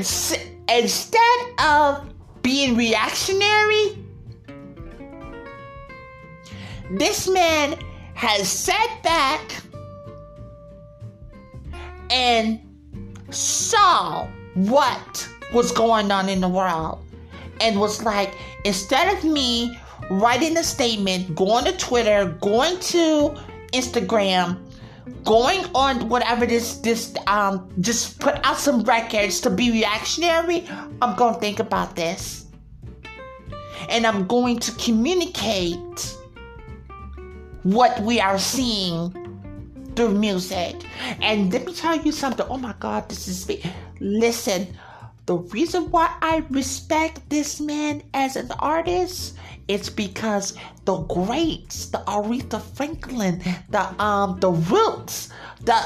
instead 0.69 1.41
of 1.59 2.13
being 2.43 2.77
reactionary, 2.77 3.99
this 6.93 7.29
man 7.29 7.77
has 8.21 8.53
sat 8.53 9.03
back 9.03 9.41
and 12.11 12.61
saw 13.31 14.29
what 14.53 15.27
was 15.55 15.73
going 15.73 16.11
on 16.11 16.29
in 16.29 16.39
the 16.43 16.49
world 16.49 16.99
and 17.63 17.81
was 17.81 18.03
like, 18.05 18.35
instead 18.67 19.17
of 19.17 19.25
me 19.25 19.75
writing 20.11 20.55
a 20.59 20.63
statement, 20.63 21.35
going 21.35 21.65
to 21.65 21.73
Twitter, 21.79 22.37
going 22.43 22.79
to 22.81 23.35
Instagram, 23.73 24.59
going 25.25 25.65
on 25.75 26.07
whatever 26.11 26.45
this 26.45 26.77
this 26.77 27.15
um 27.27 27.73
just 27.81 28.21
put 28.21 28.35
out 28.45 28.59
some 28.59 28.83
records 28.83 29.41
to 29.41 29.49
be 29.49 29.71
reactionary, 29.71 30.69
I'm 31.01 31.17
gonna 31.17 31.41
think 31.41 31.59
about 31.59 31.97
this. 31.97 32.45
And 33.89 34.07
I'm 34.07 34.27
going 34.27 34.59
to 34.59 34.73
communicate 34.73 36.20
what 37.63 38.01
we 38.01 38.21
are 38.21 38.39
seeing 38.39 39.13
through 39.97 40.15
music. 40.15 40.77
And 41.21 41.53
let 41.53 41.67
me 41.67 41.75
tell 41.75 41.97
you 41.97 42.13
something. 42.13 42.47
Oh 42.49 42.59
my 42.59 42.75
God, 42.79 43.09
this 43.09 43.29
is 43.29 43.45
big. 43.45 43.67
Listen, 44.01 44.67
the 45.27 45.37
reason 45.37 45.91
why 45.91 46.15
I 46.23 46.45
respect 46.51 47.29
this 47.29 47.61
man 47.61 48.03
as 48.15 48.37
an 48.37 48.51
artist 48.59 49.37
it's 49.71 49.89
because 49.89 50.57
the 50.85 50.97
greats, 51.03 51.91
the 51.91 51.99
Aretha 51.99 52.61
Franklin, 52.61 53.41
the 53.69 54.03
um, 54.03 54.41
the 54.41 54.51
Roots, 54.51 55.31
the 55.61 55.81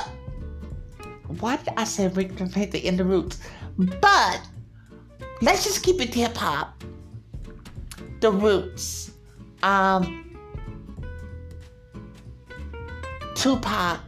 why 1.38 1.56
did 1.56 1.74
I 1.76 1.84
say 1.84 2.08
Aretha 2.08 2.50
Franklin 2.50 2.82
in 2.82 2.96
the 2.96 3.04
Roots? 3.04 3.40
But 3.76 4.40
let's 5.42 5.64
just 5.64 5.82
keep 5.82 6.00
it 6.00 6.14
hip 6.14 6.34
hop. 6.34 6.82
The 8.20 8.32
Roots, 8.32 9.12
um, 9.62 10.23
Tupac, 13.44 14.00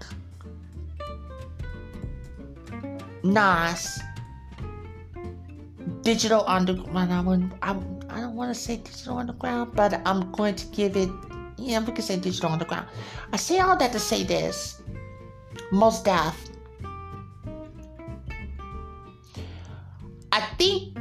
Nas, 3.22 4.00
digital 6.00 6.42
underground. 6.46 7.12
I 7.12 7.20
wouldn't. 7.20 7.52
I, 7.60 7.72
I 8.08 8.20
don't 8.20 8.34
want 8.34 8.54
to 8.54 8.58
say 8.58 8.78
digital 8.78 9.18
underground, 9.18 9.74
but 9.74 10.00
I'm 10.06 10.32
going 10.32 10.54
to 10.54 10.66
give 10.68 10.96
it. 10.96 11.10
Yeah, 11.58 11.84
we 11.84 11.92
can 11.92 12.02
say 12.02 12.16
digital 12.16 12.50
underground. 12.50 12.88
I 13.30 13.36
say 13.36 13.58
all 13.58 13.76
that 13.76 13.92
to 13.92 13.98
say 13.98 14.24
this. 14.24 14.80
Mos 15.70 16.02
Def. 16.02 16.34
I 20.32 20.40
think 20.56 20.96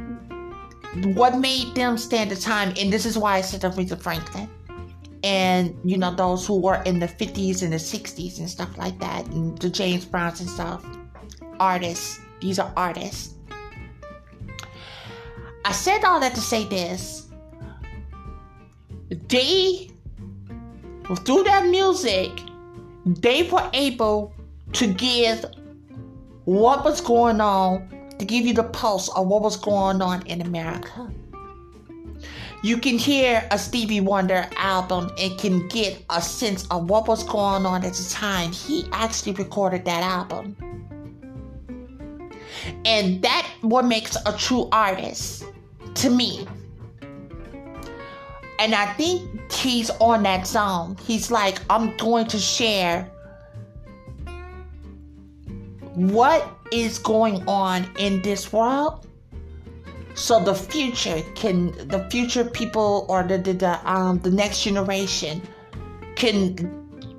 what 1.16 1.38
made 1.38 1.74
them 1.74 1.96
stand 1.96 2.30
the 2.30 2.36
time, 2.36 2.74
and 2.78 2.92
this 2.92 3.06
is 3.06 3.16
why 3.16 3.36
I 3.36 3.40
said 3.40 3.62
Aretha 3.62 3.98
Franklin, 3.98 4.50
and 5.26 5.76
you 5.82 5.98
know 5.98 6.14
those 6.14 6.46
who 6.46 6.60
were 6.60 6.80
in 6.84 7.00
the 7.00 7.08
50s 7.08 7.62
and 7.62 7.72
the 7.72 7.78
60s 7.78 8.38
and 8.38 8.48
stuff 8.48 8.78
like 8.78 8.96
that, 9.00 9.26
and 9.26 9.58
the 9.58 9.68
James 9.68 10.04
Browns 10.04 10.40
and 10.40 10.48
stuff. 10.48 10.86
Artists. 11.58 12.20
These 12.40 12.60
are 12.60 12.72
artists. 12.76 13.34
I 15.64 15.72
said 15.72 16.04
all 16.04 16.20
that 16.20 16.34
to 16.36 16.40
say 16.40 16.64
this. 16.64 17.26
They, 19.28 19.90
through 21.24 21.42
that 21.44 21.66
music, 21.66 22.30
they 23.04 23.42
were 23.50 23.68
able 23.72 24.32
to 24.74 24.86
give 24.86 25.44
what 26.44 26.84
was 26.84 27.00
going 27.00 27.40
on, 27.40 27.88
to 28.18 28.24
give 28.24 28.46
you 28.46 28.54
the 28.54 28.64
pulse 28.64 29.08
of 29.16 29.26
what 29.26 29.42
was 29.42 29.56
going 29.56 30.00
on 30.00 30.24
in 30.26 30.40
America. 30.42 31.10
You 32.66 32.78
can 32.78 32.98
hear 32.98 33.46
a 33.52 33.58
Stevie 33.60 34.00
Wonder 34.00 34.44
album 34.56 35.12
and 35.20 35.38
can 35.38 35.68
get 35.68 36.04
a 36.10 36.20
sense 36.20 36.66
of 36.66 36.90
what 36.90 37.06
was 37.06 37.22
going 37.22 37.64
on 37.64 37.84
at 37.84 37.92
the 37.92 38.10
time 38.12 38.50
he 38.50 38.88
actually 38.90 39.34
recorded 39.34 39.84
that 39.84 40.02
album. 40.02 40.56
And 42.84 43.22
that 43.22 43.48
what 43.60 43.84
makes 43.84 44.16
a 44.26 44.36
true 44.36 44.68
artist 44.72 45.44
to 45.94 46.10
me. 46.10 46.44
And 48.58 48.74
I 48.74 48.92
think 48.94 49.52
he's 49.52 49.90
on 50.00 50.24
that 50.24 50.44
zone. 50.44 50.96
He's 51.06 51.30
like, 51.30 51.60
I'm 51.70 51.96
going 51.98 52.26
to 52.26 52.38
share 52.38 53.08
what 55.94 56.48
is 56.72 56.98
going 56.98 57.46
on 57.46 57.88
in 57.96 58.22
this 58.22 58.52
world 58.52 59.05
so 60.16 60.42
the 60.42 60.54
future 60.54 61.22
can 61.34 61.70
the 61.88 62.06
future 62.10 62.44
people 62.44 63.06
or 63.08 63.22
the 63.22 63.38
the, 63.38 63.52
the 63.52 63.90
um 63.90 64.18
the 64.20 64.30
next 64.30 64.62
generation 64.62 65.40
can 66.16 66.56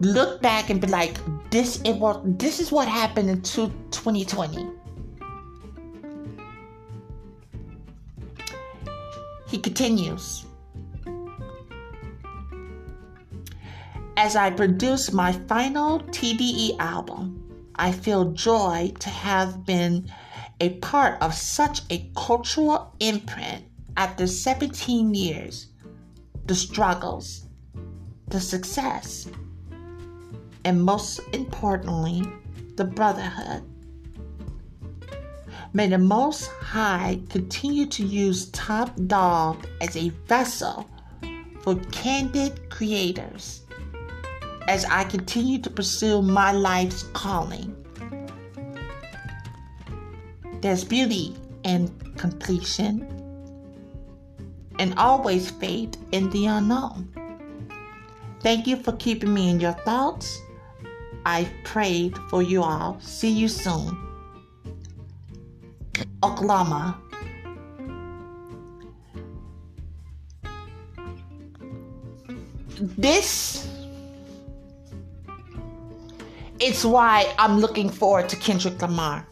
look 0.01 0.41
back 0.41 0.69
and 0.69 0.81
be 0.81 0.87
like 0.87 1.17
this 1.51 1.81
it 1.83 1.93
was 1.93 2.19
this 2.25 2.59
is 2.59 2.71
what 2.71 2.87
happened 2.87 3.29
in 3.29 3.41
2020 3.41 4.67
He 9.47 9.57
continues. 9.57 10.45
As 14.17 14.35
I 14.35 14.49
produce 14.49 15.13
my 15.13 15.31
final 15.31 16.01
TDE 16.01 16.77
album, 16.79 17.71
I 17.75 17.93
feel 17.93 18.31
joy 18.31 18.91
to 18.99 19.09
have 19.09 19.65
been 19.65 20.11
a 20.59 20.69
part 20.79 21.21
of 21.21 21.33
such 21.33 21.81
a 21.89 22.09
cultural 22.15 22.95
imprint 22.99 23.65
after 23.95 24.27
17 24.27 25.13
years. 25.13 25.67
The 26.45 26.55
struggles, 26.55 27.47
the 28.27 28.39
success, 28.39 29.27
and 30.63 30.83
most 30.83 31.19
importantly, 31.33 32.23
the 32.75 32.85
brotherhood. 32.85 33.63
May 35.73 35.87
the 35.87 35.97
Most 35.97 36.47
High 36.61 37.19
continue 37.29 37.85
to 37.87 38.03
use 38.03 38.49
Top 38.51 38.91
Dog 39.07 39.67
as 39.81 39.95
a 39.95 40.09
vessel 40.27 40.89
for 41.61 41.75
candid 41.91 42.69
creators 42.69 43.61
as 44.67 44.85
I 44.85 45.03
continue 45.03 45.59
to 45.59 45.69
pursue 45.69 46.21
my 46.21 46.51
life's 46.51 47.03
calling. 47.13 47.76
There's 50.61 50.83
beauty 50.83 51.35
in 51.63 51.89
completion 52.17 53.05
and 54.79 54.93
always 54.97 55.49
faith 55.49 55.95
in 56.11 56.29
the 56.31 56.47
unknown. 56.47 57.09
Thank 58.41 58.67
you 58.67 58.77
for 58.77 58.93
keeping 58.93 59.33
me 59.33 59.49
in 59.49 59.59
your 59.59 59.73
thoughts. 59.73 60.41
I've 61.25 61.51
prayed 61.63 62.17
for 62.29 62.41
you 62.41 62.63
all. 62.63 62.99
See 63.01 63.31
you 63.31 63.47
soon. 63.47 63.97
Oklama. 66.21 66.95
This 72.79 73.67
it's 76.59 76.83
why 76.83 77.33
I'm 77.37 77.59
looking 77.59 77.89
forward 77.89 78.29
to 78.29 78.35
Kendrick 78.35 78.81
Lamar. 78.81 79.27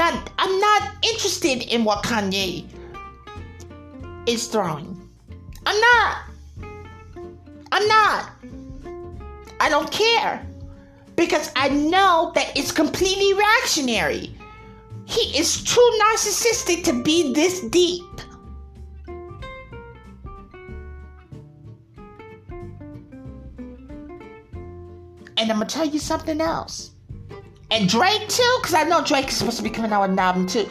I'm 0.00 0.14
not 0.14 0.30
I'm 0.38 0.60
not 0.60 0.94
interested 1.02 1.62
in 1.74 1.84
what 1.84 2.04
Kanye 2.04 2.64
is 4.28 4.46
throwing. 4.46 5.10
I'm 5.66 5.80
not. 5.80 6.18
I'm 7.72 7.88
not. 7.88 8.30
I 9.58 9.68
don't 9.68 9.90
care 9.90 10.46
because 11.16 11.50
I 11.56 11.70
know 11.70 12.30
that 12.36 12.56
it's 12.56 12.70
completely 12.70 13.34
reactionary. 13.34 14.32
He 15.06 15.36
is 15.36 15.64
too 15.64 15.98
narcissistic 16.04 16.84
to 16.84 17.02
be 17.02 17.32
this 17.32 17.60
deep. 17.62 18.04
And 25.36 25.50
I'm 25.50 25.58
gonna 25.58 25.66
tell 25.66 25.86
you 25.86 25.98
something 25.98 26.40
else. 26.40 26.92
And 27.70 27.88
Drake 27.88 28.28
too, 28.28 28.58
because 28.60 28.74
I 28.74 28.84
know 28.84 29.04
Drake 29.04 29.28
is 29.28 29.36
supposed 29.36 29.58
to 29.58 29.62
be 29.62 29.70
coming 29.70 29.92
out 29.92 30.02
with 30.02 30.10
an 30.12 30.18
album 30.18 30.46
too. 30.46 30.68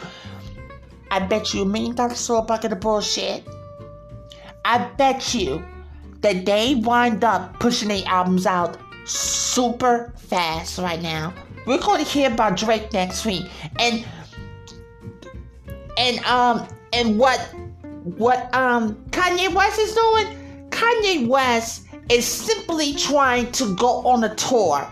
I 1.10 1.20
bet 1.20 1.54
you 1.54 1.62
a 1.62 1.64
million 1.64 1.94
dollars 1.94 2.26
for 2.26 2.38
a 2.38 2.42
bucket 2.42 2.72
of 2.72 2.80
bullshit. 2.80 3.46
I 4.64 4.78
bet 4.96 5.34
you 5.34 5.64
that 6.20 6.44
they 6.44 6.74
wind 6.74 7.24
up 7.24 7.58
pushing 7.60 7.88
their 7.88 8.02
albums 8.06 8.46
out 8.46 8.76
super 9.06 10.12
fast 10.16 10.78
right 10.78 11.00
now. 11.00 11.32
We're 11.66 11.78
going 11.78 12.04
to 12.04 12.10
hear 12.10 12.30
about 12.30 12.56
Drake 12.56 12.92
next 12.92 13.24
week, 13.24 13.46
and 13.78 14.04
and 15.96 16.18
um 16.24 16.66
and 16.92 17.18
what 17.18 17.38
what 18.16 18.52
um 18.54 18.96
Kanye 19.10 19.52
West 19.54 19.78
is 19.78 19.94
doing. 19.94 20.68
Kanye 20.70 21.26
West 21.26 21.86
is 22.10 22.24
simply 22.24 22.94
trying 22.94 23.50
to 23.52 23.74
go 23.76 24.06
on 24.06 24.24
a 24.24 24.34
tour. 24.34 24.86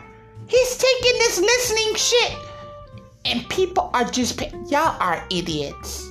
He's 0.48 0.76
taking 0.76 1.18
this 1.18 1.40
listening 1.40 1.94
shit, 1.94 2.36
and 3.24 3.48
people 3.48 3.90
are 3.92 4.04
just 4.04 4.40
y'all 4.70 4.96
are 5.00 5.26
idiots. 5.30 6.08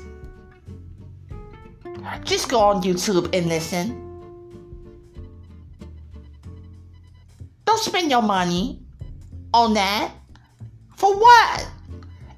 Just 2.24 2.50
go 2.50 2.60
on 2.60 2.84
YouTube 2.84 3.34
and 3.36 3.48
listen. 3.48 4.02
Don't 7.66 7.80
spend 7.80 8.12
your 8.12 8.22
money 8.22 8.80
on 9.54 9.74
that. 9.74 10.12
For 10.96 11.16
what? 11.16 11.68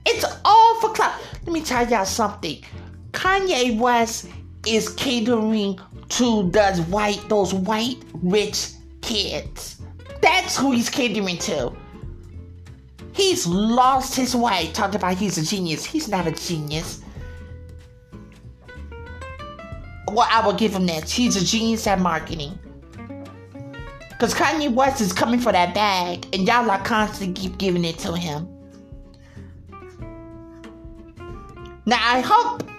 It's 0.06 0.26
all 0.46 0.80
for 0.80 0.90
clout. 0.94 1.20
Let 1.46 1.54
me 1.54 1.62
tell 1.62 1.88
y'all 1.88 2.06
something. 2.06 2.64
Kanye 3.12 3.78
West 3.78 4.30
is 4.66 4.90
catering 4.90 5.80
to 6.10 6.50
those 6.52 6.82
white, 6.82 7.24
those 7.28 7.54
white 7.54 7.98
rich 8.22 8.70
kids. 9.02 9.82
That's 10.22 10.58
who 10.58 10.72
he's 10.72 10.90
catering 10.90 11.38
to. 11.40 11.74
He's 13.18 13.48
lost 13.48 14.16
his 14.16 14.36
way. 14.36 14.70
Talked 14.74 14.94
about 14.94 15.18
he's 15.18 15.40
a 15.40 15.44
genius. 15.44 15.84
He's 15.84 16.08
not 16.08 16.28
a 16.28 16.32
genius. 16.32 17.02
Well, 20.08 20.28
I 20.30 20.46
will 20.46 20.54
give 20.54 20.76
him 20.76 20.86
that. 20.86 21.10
He's 21.10 21.36
a 21.36 21.44
genius 21.44 21.88
at 21.88 22.00
marketing. 22.00 22.60
Because 24.10 24.36
Kanye 24.36 24.72
West 24.72 25.02
is 25.02 25.14
coming 25.14 25.40
for 25.40 25.52
that 25.52 25.74
bag, 25.74 26.28
and 26.32 26.48
y'all 26.48 26.70
are 26.70 26.84
constantly 26.84 27.34
keep 27.34 27.58
giving 27.58 27.84
it 27.86 27.98
to 28.00 28.16
him. 28.16 28.48
Now, 31.88 31.98
I 32.00 32.20
hope. 32.20 32.70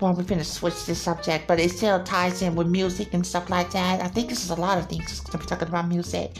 Well, 0.00 0.14
we're 0.14 0.22
going 0.22 0.38
to 0.38 0.44
switch 0.44 0.86
this 0.86 1.02
subject, 1.02 1.46
but 1.46 1.60
it 1.60 1.70
still 1.70 2.02
ties 2.02 2.40
in 2.40 2.54
with 2.54 2.66
music 2.66 3.12
and 3.12 3.26
stuff 3.26 3.50
like 3.50 3.70
that. 3.72 4.00
I 4.00 4.08
think 4.08 4.30
this 4.30 4.42
is 4.42 4.48
a 4.48 4.54
lot 4.54 4.78
of 4.78 4.88
things 4.88 5.20
be 5.20 5.38
talking 5.38 5.68
about 5.68 5.88
music. 5.88 6.38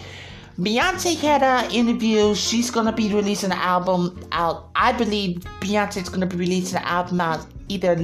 Beyonce 0.58 1.16
had 1.16 1.42
an 1.42 1.70
interview. 1.70 2.34
She's 2.34 2.70
gonna 2.70 2.92
be 2.92 3.12
releasing 3.12 3.52
an 3.52 3.58
album 3.58 4.20
out. 4.32 4.68
I 4.74 4.92
believe 4.92 5.38
Beyonce's 5.60 6.08
gonna 6.08 6.26
be 6.26 6.36
releasing 6.36 6.78
an 6.78 6.84
album 6.84 7.20
out 7.20 7.46
either 7.68 7.96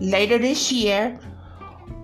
later 0.00 0.38
this 0.38 0.72
year 0.72 1.18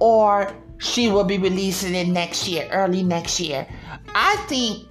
or 0.00 0.52
she 0.78 1.08
will 1.08 1.24
be 1.24 1.38
releasing 1.38 1.94
it 1.94 2.08
next 2.08 2.48
year, 2.48 2.68
early 2.70 3.02
next 3.02 3.40
year. 3.40 3.66
I 4.14 4.36
think 4.48 4.86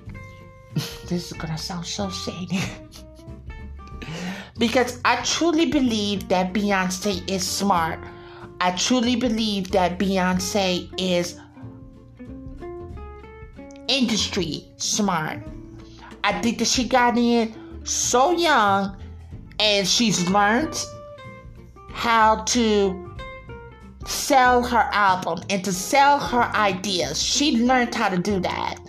this 0.74 1.32
is 1.32 1.34
gonna 1.34 1.58
sound 1.58 1.86
so 1.86 2.10
shady. 2.10 2.60
because 4.58 5.00
I 5.06 5.22
truly 5.24 5.68
believe 5.68 6.28
that 6.30 6.54
Beyonce 6.54 7.30
is 7.30 7.46
smart. 7.46 8.00
I 8.60 8.72
truly 8.72 9.16
believe 9.16 9.72
that 9.72 10.00
Beyonce 10.00 10.90
is 11.00 11.40
industry 13.88 14.66
smart. 14.78 15.40
I 16.24 16.42
think 16.42 16.60
that 16.60 16.68
she 16.68 16.88
got 16.88 17.18
in 17.18 17.56
so 17.86 18.32
young 18.32 18.98
and 19.60 19.88
she's 19.88 20.30
learned 20.30 20.78
how 21.90 22.44
to 22.44 23.16
sell 24.06 24.64
her 24.64 24.90
album 24.92 25.40
and 25.50 25.64
to 25.66 25.74
sell 25.74 26.20
her 26.20 26.44
ideas. 26.56 27.22
She 27.22 27.58
learned 27.58 27.94
how 27.94 28.10
to 28.10 28.18
do 28.18 28.40
that. 28.42 28.80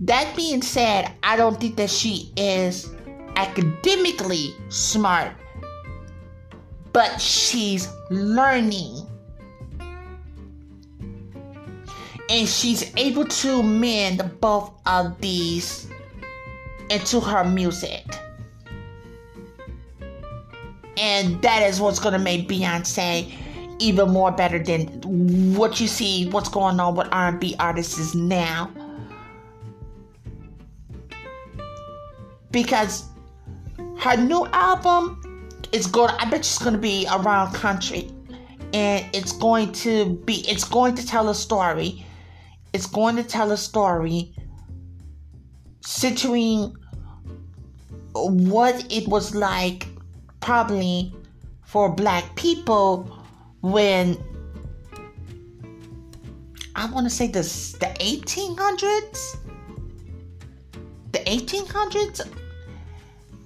That 0.00 0.34
being 0.36 0.62
said, 0.62 1.12
I 1.22 1.36
don't 1.36 1.60
think 1.60 1.76
that 1.76 1.90
she 1.90 2.32
is 2.36 2.90
academically 3.36 4.54
smart, 4.68 5.32
but 6.92 7.20
she's 7.20 7.88
learning. 8.10 9.06
And 12.30 12.48
she's 12.48 12.90
able 12.96 13.26
to 13.26 13.62
mend 13.62 14.40
both 14.40 14.72
of 14.86 15.20
these 15.20 15.88
into 16.90 17.20
her 17.20 17.44
music. 17.44 18.04
And 20.96 21.40
that 21.42 21.62
is 21.62 21.80
what's 21.80 21.98
to 22.12 22.18
make 22.18 22.48
Beyonce 22.48 23.32
even 23.78 24.10
more 24.10 24.30
better 24.30 24.58
than 24.58 24.86
what 25.54 25.80
you 25.80 25.88
see 25.88 26.28
what's 26.30 26.48
going 26.48 26.78
on 26.78 26.94
with 26.94 27.08
R&B 27.10 27.56
artists 27.58 28.14
now. 28.14 28.70
Because 32.50 33.04
her 33.98 34.16
new 34.16 34.46
album 34.52 35.20
is 35.72 35.86
going 35.86 36.10
I 36.10 36.30
bet 36.30 36.46
going 36.58 36.74
to 36.74 36.80
be 36.80 37.06
around 37.10 37.52
country 37.52 38.10
and 38.72 39.04
it's 39.14 39.32
going 39.32 39.72
to 39.72 40.14
be 40.24 40.48
it's 40.48 40.64
going 40.64 40.94
to 40.94 41.06
tell 41.06 41.28
a 41.28 41.34
story. 41.34 42.04
It's 42.74 42.86
going 42.86 43.14
to 43.16 43.22
tell 43.22 43.52
a 43.52 43.56
story 43.56 44.34
situating 45.82 46.74
what 48.12 48.92
it 48.92 49.06
was 49.06 49.34
like 49.34 49.86
probably 50.40 51.14
for 51.62 51.88
black 51.88 52.34
people 52.34 53.04
when 53.60 54.18
I 56.74 56.86
want 56.86 57.06
to 57.06 57.10
say 57.10 57.28
the 57.28 57.42
the 57.42 57.94
1800s, 58.00 59.36
the 61.12 61.18
1800s, 61.20 62.28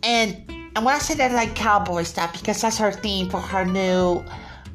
and 0.03 0.43
and 0.75 0.85
when 0.87 0.95
I 0.95 0.99
say 0.99 1.15
that 1.15 1.33
like 1.33 1.55
cowboy 1.55 2.05
stuff 2.05 2.33
because 2.33 2.63
that's 2.63 2.79
her 2.79 2.93
theme 2.93 3.29
for 3.29 3.41
her 3.41 3.67
new 3.67 4.25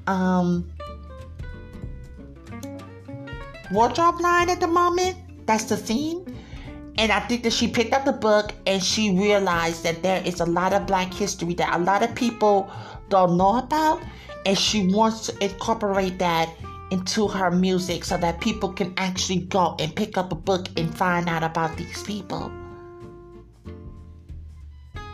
um 0.05 0.71
wardrobe 3.74 4.21
line 4.21 4.49
at 4.49 4.59
the 4.59 4.67
moment. 4.67 5.17
That's 5.45 5.65
the 5.65 5.78
theme. 5.78 6.26
And 6.97 7.11
I 7.11 7.19
think 7.21 7.43
that 7.43 7.53
she 7.53 7.67
picked 7.67 7.93
up 7.93 8.05
the 8.05 8.13
book 8.13 8.53
and 8.67 8.82
she 8.82 9.11
realized 9.17 9.84
that 9.84 10.03
there 10.03 10.21
is 10.24 10.39
a 10.39 10.45
lot 10.45 10.74
of 10.74 10.86
black 10.86 11.13
history 11.13 11.55
that 11.55 11.76
a 11.76 11.80
lot 11.80 12.03
of 12.03 12.13
people 12.13 12.71
don't 13.09 13.36
know 13.36 13.57
about 13.57 14.01
and 14.45 14.57
she 14.57 14.88
wants 14.88 15.28
to 15.28 15.43
incorporate 15.43 16.19
that 16.19 16.49
into 16.91 17.28
her 17.28 17.49
music 17.49 18.03
so 18.03 18.17
that 18.17 18.39
people 18.39 18.71
can 18.71 18.93
actually 18.97 19.39
go 19.39 19.76
and 19.80 19.95
pick 19.95 20.17
up 20.17 20.32
a 20.32 20.36
book 20.36 20.67
and 20.78 20.95
find 20.95 21.28
out 21.28 21.43
about 21.43 21.76
these 21.78 22.03
people. 22.03 22.51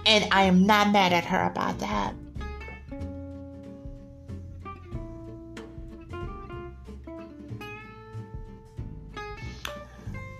And 0.05 0.27
I 0.31 0.43
am 0.43 0.65
not 0.65 0.91
mad 0.91 1.13
at 1.13 1.23
her 1.25 1.45
about 1.45 1.79
that. 1.79 2.13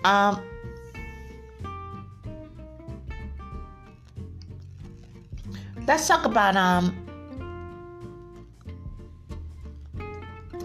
Um, 0.04 0.42
let's 5.86 6.08
talk 6.08 6.24
about 6.24 6.56
um 6.56 6.96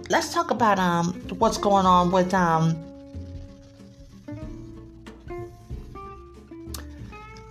let's 0.09 0.33
talk 0.33 0.51
about 0.51 0.79
um 0.79 1.13
what's 1.38 1.57
going 1.57 1.86
on 1.86 2.11
with 2.11 2.33
um 2.33 2.81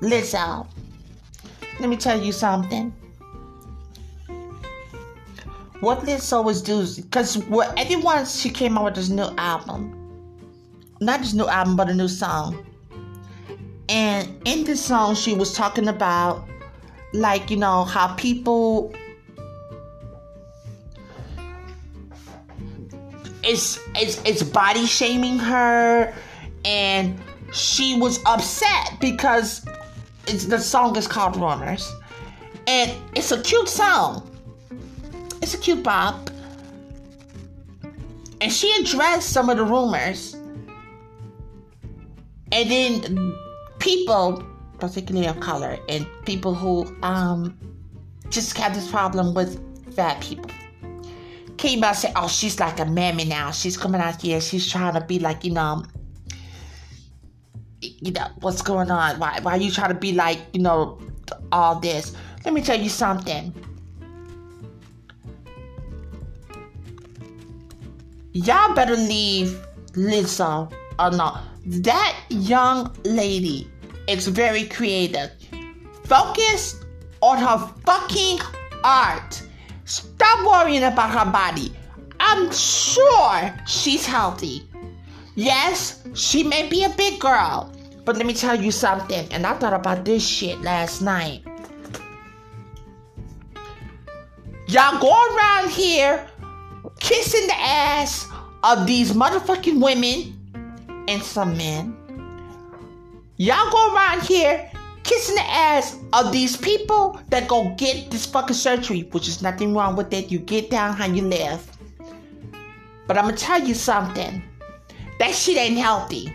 Lizzo. 0.00 0.66
Let 1.80 1.88
me 1.88 1.96
tell 1.96 2.20
you 2.20 2.32
something. 2.32 2.92
What 5.80 6.00
Lizzo 6.00 6.42
was 6.44 6.62
doing, 6.62 6.86
because 6.96 7.38
what 7.48 7.78
everyone 7.78 8.24
she 8.24 8.48
came 8.48 8.78
out 8.78 8.84
with 8.84 8.94
this 8.94 9.08
new 9.08 9.28
album, 9.36 10.03
not 11.04 11.20
just 11.20 11.34
new 11.34 11.46
album, 11.46 11.76
but 11.76 11.88
a 11.88 11.94
new 11.94 12.08
song. 12.08 12.64
And 13.88 14.28
in 14.46 14.64
this 14.64 14.84
song, 14.84 15.14
she 15.14 15.34
was 15.34 15.52
talking 15.52 15.88
about, 15.88 16.46
like 17.12 17.50
you 17.50 17.56
know, 17.56 17.84
how 17.84 18.14
people 18.14 18.94
is 23.42 23.78
is 24.00 24.22
is 24.24 24.42
body 24.42 24.86
shaming 24.86 25.38
her 25.38 26.14
and 26.64 27.20
she 27.52 27.98
was 27.98 28.18
upset 28.24 28.98
because 29.00 29.64
the 30.26 30.58
song 30.58 30.96
is 30.96 31.06
called 31.06 31.36
Rumors 31.36 31.92
and 32.66 32.92
it's 33.14 33.30
a 33.30 33.40
cute 33.42 33.68
song. 33.68 34.30
It's 35.42 35.54
a 35.54 35.58
cute 35.58 35.82
bop. 35.82 36.30
And 38.40 38.52
she 38.52 38.74
addressed 38.80 39.30
some 39.30 39.50
of 39.50 39.58
the 39.58 39.64
rumors. 39.64 40.36
And 42.54 42.70
then 42.70 43.36
people, 43.80 44.44
particularly 44.78 45.26
of 45.26 45.40
color, 45.40 45.76
and 45.88 46.06
people 46.24 46.54
who 46.54 46.86
um, 47.02 47.58
just 48.30 48.56
have 48.56 48.74
this 48.74 48.88
problem 48.88 49.34
with 49.34 49.60
fat 49.96 50.20
people 50.22 50.48
came 51.56 51.82
out 51.82 51.88
and 51.88 51.98
said, 51.98 52.12
"Oh, 52.14 52.28
she's 52.28 52.60
like 52.60 52.78
a 52.78 52.84
mammy 52.84 53.24
now. 53.24 53.50
She's 53.50 53.76
coming 53.76 54.00
out 54.00 54.22
here. 54.22 54.40
She's 54.40 54.70
trying 54.70 54.94
to 54.94 55.00
be 55.00 55.18
like, 55.18 55.44
you 55.44 55.50
know, 55.50 55.84
you 57.80 58.12
know 58.12 58.28
what's 58.40 58.62
going 58.62 58.90
on? 58.90 59.18
Why, 59.18 59.40
why 59.42 59.56
you 59.56 59.72
trying 59.72 59.92
to 59.92 59.98
be 59.98 60.12
like, 60.12 60.38
you 60.52 60.60
know, 60.60 61.00
all 61.50 61.80
this? 61.80 62.14
Let 62.44 62.54
me 62.54 62.62
tell 62.62 62.80
you 62.80 62.88
something. 62.88 63.52
Y'all 68.32 68.74
better 68.74 68.96
leave 68.96 69.60
Lizzo 69.94 70.72
or 71.00 71.10
not. 71.10 71.42
That 71.66 72.16
young 72.28 72.94
lady 73.04 73.70
is 74.08 74.28
very 74.28 74.64
creative. 74.64 75.30
Focus 76.04 76.84
on 77.20 77.38
her 77.38 77.72
fucking 77.84 78.38
art 78.82 79.42
Stop 79.84 80.46
worrying 80.46 80.84
about 80.84 81.10
her 81.10 81.30
body. 81.30 81.72
I'm 82.18 82.50
sure 82.52 83.54
she's 83.66 84.06
healthy. 84.06 84.68
Yes, 85.34 86.02
she 86.14 86.42
may 86.42 86.68
be 86.68 86.84
a 86.84 86.88
big 86.90 87.20
girl, 87.20 87.72
but 88.04 88.16
let 88.16 88.24
me 88.24 88.34
tell 88.34 88.60
you 88.60 88.70
something, 88.70 89.26
and 89.30 89.46
I 89.46 89.54
thought 89.58 89.74
about 89.74 90.04
this 90.04 90.26
shit 90.26 90.60
last 90.62 91.02
night. 91.02 91.44
Y'all 94.68 94.98
go 95.00 95.12
around 95.36 95.70
here 95.70 96.26
kissing 97.00 97.46
the 97.46 97.56
ass 97.58 98.26
of 98.62 98.86
these 98.86 99.12
motherfucking 99.12 99.82
women 99.82 100.33
and 101.08 101.22
some 101.22 101.56
men. 101.56 101.96
Y'all 103.36 103.70
go 103.70 103.94
around 103.94 104.22
here 104.22 104.70
kissing 105.02 105.34
the 105.34 105.42
ass 105.42 105.98
of 106.12 106.32
these 106.32 106.56
people 106.56 107.20
that 107.28 107.46
go 107.48 107.74
get 107.76 108.10
this 108.10 108.26
fucking 108.26 108.54
surgery, 108.54 109.02
which 109.12 109.28
is 109.28 109.42
nothing 109.42 109.74
wrong 109.74 109.96
with 109.96 110.12
it. 110.12 110.30
You 110.30 110.38
get 110.38 110.70
down 110.70 110.94
how 110.94 111.06
you 111.06 111.22
live. 111.22 111.64
But 113.06 113.18
I'm 113.18 113.24
gonna 113.24 113.36
tell 113.36 113.62
you 113.62 113.74
something. 113.74 114.42
That 115.18 115.34
shit 115.34 115.56
ain't 115.56 115.78
healthy. 115.78 116.32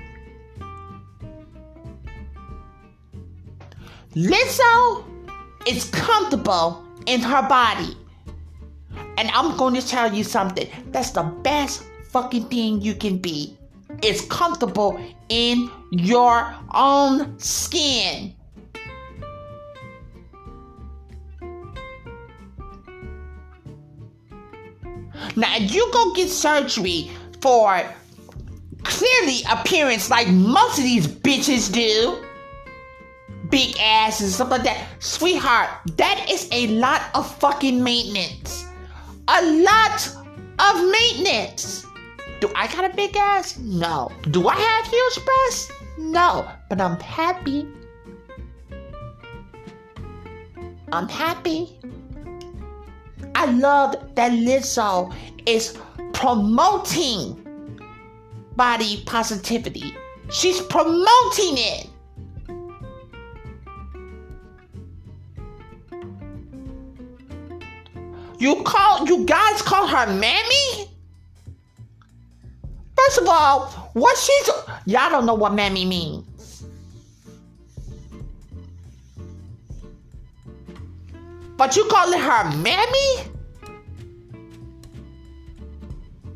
Lizzo 4.15 5.05
is 5.67 5.85
comfortable 5.91 6.83
in 7.05 7.21
her 7.21 7.47
body. 7.47 7.95
And 9.17 9.29
I'm 9.31 9.57
going 9.57 9.75
to 9.75 9.85
tell 9.85 10.13
you 10.13 10.23
something. 10.23 10.67
That's 10.91 11.11
the 11.11 11.23
best 11.23 11.83
fucking 12.09 12.45
thing 12.45 12.81
you 12.81 12.95
can 12.95 13.17
be. 13.17 13.58
It's 14.01 14.25
comfortable 14.25 14.99
in 15.29 15.69
your 15.91 16.55
own 16.73 17.37
skin. 17.39 18.35
Now, 25.35 25.55
you 25.57 25.89
go 25.91 26.13
get 26.13 26.29
surgery 26.29 27.11
for 27.41 27.81
clearly 28.83 29.41
appearance 29.49 30.09
like 30.09 30.27
most 30.29 30.77
of 30.77 30.83
these 30.83 31.07
bitches 31.07 31.71
do, 31.71 32.25
big 33.49 33.75
ass 33.79 34.21
and 34.21 34.29
stuff 34.29 34.49
like 34.49 34.63
that. 34.63 34.87
Sweetheart, 34.99 35.69
that 35.97 36.25
is 36.29 36.49
a 36.51 36.67
lot 36.67 37.03
of 37.13 37.33
fucking 37.39 37.83
maintenance. 37.83 38.65
A 39.27 39.63
lot 39.63 40.09
of 40.59 40.91
maintenance. 40.91 41.85
Do 42.39 42.49
I 42.55 42.67
got 42.67 42.89
a 42.89 42.95
big 42.95 43.15
ass? 43.17 43.57
No. 43.57 44.11
Do 44.31 44.47
I 44.47 44.55
have 44.55 44.85
huge 44.87 45.25
breasts? 45.25 45.71
No. 45.97 46.49
But 46.69 46.79
I'm 46.79 46.99
happy. 46.99 47.67
I'm 50.91 51.09
happy. 51.09 51.77
I 53.35 53.45
love 53.45 53.95
that 54.15 54.31
Lizzo 54.31 55.13
is 55.45 55.77
promoting 56.13 57.45
body 58.55 59.03
positivity. 59.05 59.95
She's 60.29 60.61
promoting 60.61 61.57
it. 61.57 61.89
You 68.39 68.63
call 68.63 69.05
you 69.05 69.25
guys 69.25 69.61
call 69.61 69.85
her 69.87 70.07
mammy? 70.07 70.88
First 73.09 73.21
of 73.21 73.27
all, 73.27 73.65
what 73.93 74.15
she's 74.19 74.51
y'all 74.85 75.09
don't 75.09 75.25
know 75.25 75.33
what 75.33 75.55
mammy 75.55 75.83
means. 75.83 76.63
But 81.57 81.75
you 81.75 81.85
calling 81.85 82.19
her 82.19 82.55
mammy? 82.57 83.31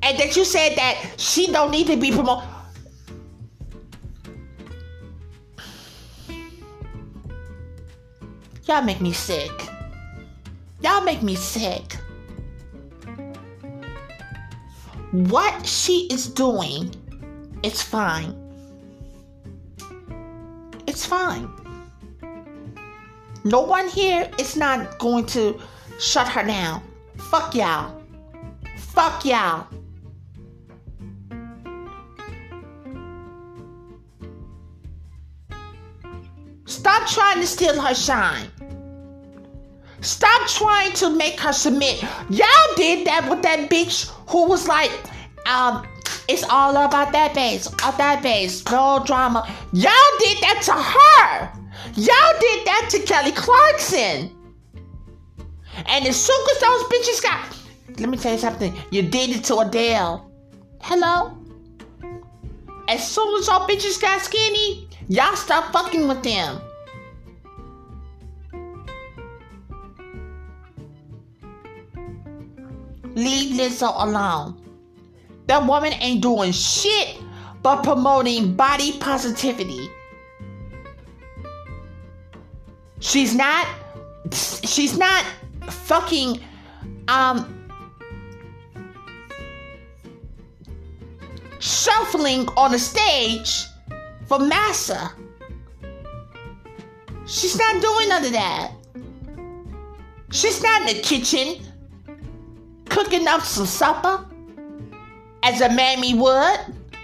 And 0.01 0.17
that 0.17 0.35
you 0.35 0.43
said 0.43 0.75
that 0.75 1.13
she 1.17 1.45
don't 1.45 1.69
need 1.69 1.85
to 1.85 1.95
be 1.95 2.11
promoted. 2.11 2.49
Y'all 8.65 8.81
make 8.81 8.99
me 8.99 9.13
sick. 9.13 9.51
Y'all 10.81 11.03
make 11.03 11.21
me 11.21 11.35
sick. 11.35 11.97
What 15.13 15.63
she 15.67 16.07
is 16.07 16.25
doing 16.25 16.89
is 17.61 17.83
fine. 17.83 18.33
It's 20.87 21.05
fine. 21.05 21.47
No 23.43 23.61
one 23.61 23.87
here 23.89 24.27
is 24.39 24.57
not 24.57 24.97
going 24.97 25.27
to 25.27 25.59
shut 25.99 26.27
her 26.29 26.43
down. 26.43 26.81
Fuck 27.29 27.53
y'all. 27.53 28.01
Fuck 28.75 29.23
y'all. 29.23 29.67
Stop 36.65 37.07
trying 37.07 37.39
to 37.39 37.45
steal 37.45 37.79
her 37.79 37.93
shine. 37.93 38.47
Stop 40.03 40.47
trying 40.49 40.91
to 40.93 41.09
make 41.09 41.39
her 41.39 41.53
submit. 41.53 42.03
Y'all 42.29 42.75
did 42.75 43.07
that 43.07 43.27
with 43.29 43.41
that 43.43 43.69
bitch 43.69 44.11
who 44.29 44.47
was 44.47 44.67
like, 44.67 44.91
um, 45.47 45.87
it's 46.27 46.43
all 46.49 46.71
about 46.71 47.11
that 47.13 47.33
bass, 47.33 47.67
about 47.67 47.97
that 47.97 48.21
bass, 48.21 48.63
no 48.69 49.01
drama. 49.05 49.47
Y'all 49.71 49.93
did 50.19 50.37
that 50.41 50.61
to 50.63 50.73
her. 50.73 51.63
Y'all 51.95 52.39
did 52.39 52.65
that 52.65 52.87
to 52.91 52.99
Kelly 52.99 53.31
Clarkson. 53.31 54.29
And 55.85 56.05
as 56.05 56.21
soon 56.21 56.45
as 56.51 56.59
those 56.59 56.83
bitches 56.83 57.23
got, 57.23 57.57
let 57.99 58.09
me 58.09 58.17
tell 58.17 58.33
you 58.33 58.39
something, 58.39 58.73
you 58.91 59.03
did 59.03 59.29
it 59.29 59.43
to 59.45 59.57
Adele. 59.59 60.29
Hello? 60.81 61.37
As 62.89 63.09
soon 63.09 63.39
as 63.39 63.47
y'all 63.47 63.67
bitches 63.67 64.01
got 64.01 64.21
skinny, 64.21 64.89
y'all 65.07 65.35
stop 65.35 65.71
fucking 65.71 66.07
with 66.07 66.23
them. 66.23 66.61
Leave 73.15 73.55
Lizzo 73.57 73.93
alone. 73.95 74.59
That 75.47 75.65
woman 75.65 75.93
ain't 75.93 76.21
doing 76.21 76.51
shit 76.51 77.17
but 77.61 77.81
promoting 77.83 78.53
body 78.55 78.97
positivity. 78.99 79.89
She's 82.99 83.35
not 83.35 83.67
she's 84.31 84.97
not 84.97 85.25
fucking 85.69 86.39
um 87.07 87.67
shuffling 91.59 92.47
on 92.57 92.73
a 92.73 92.79
stage 92.79 93.65
for 94.27 94.39
massa. 94.39 95.11
She's 97.25 97.57
not 97.57 97.81
doing 97.81 98.09
none 98.09 98.25
of 98.25 98.31
that. 98.33 98.71
She's 100.31 100.61
not 100.61 100.81
in 100.81 100.97
the 100.97 101.01
kitchen 101.01 101.65
cooking 102.93 103.27
up 103.27 103.41
some 103.41 103.65
supper 103.65 104.23
as 105.41 105.61
a 105.61 105.69
mammy 105.69 106.13
would. 106.13 106.59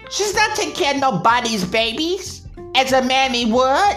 She's 0.08 0.34
not 0.34 0.56
taking 0.56 0.74
care 0.74 0.94
of 0.94 1.00
nobody's 1.00 1.64
babies 1.64 2.46
as 2.76 2.92
a 2.92 3.02
mammy 3.02 3.50
would. 3.50 3.96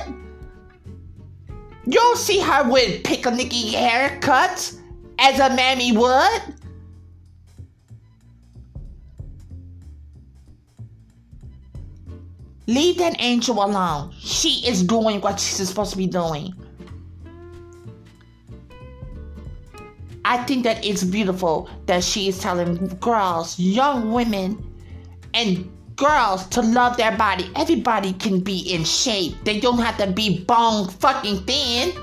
You'll 1.85 2.15
see 2.15 2.39
her 2.39 2.69
with 2.69 3.03
picnicky 3.03 3.73
haircuts 3.73 4.79
as 5.19 5.39
a 5.39 5.55
mammy 5.55 5.95
would. 5.95 6.41
Leave 12.65 12.97
that 12.97 13.17
angel 13.19 13.63
alone. 13.63 14.13
She 14.17 14.65
is 14.65 14.81
doing 14.81 15.21
what 15.21 15.39
she's 15.39 15.67
supposed 15.67 15.91
to 15.91 15.97
be 15.97 16.07
doing. 16.07 16.55
I 20.25 20.37
think 20.43 20.63
that 20.63 20.85
it's 20.85 21.03
beautiful 21.03 21.69
that 21.85 22.03
she 22.03 22.27
is 22.29 22.39
telling 22.39 22.77
girls, 22.99 23.59
young 23.59 24.11
women, 24.11 24.73
and 25.33 25.69
girls 25.95 26.47
to 26.47 26.61
love 26.61 26.97
their 26.97 27.15
body. 27.17 27.49
Everybody 27.55 28.13
can 28.13 28.39
be 28.39 28.59
in 28.59 28.83
shape. 28.83 29.35
They 29.43 29.59
don't 29.59 29.79
have 29.79 29.97
to 29.97 30.11
be 30.11 30.43
bone 30.45 30.87
fucking 30.87 31.45
thin. 31.45 31.93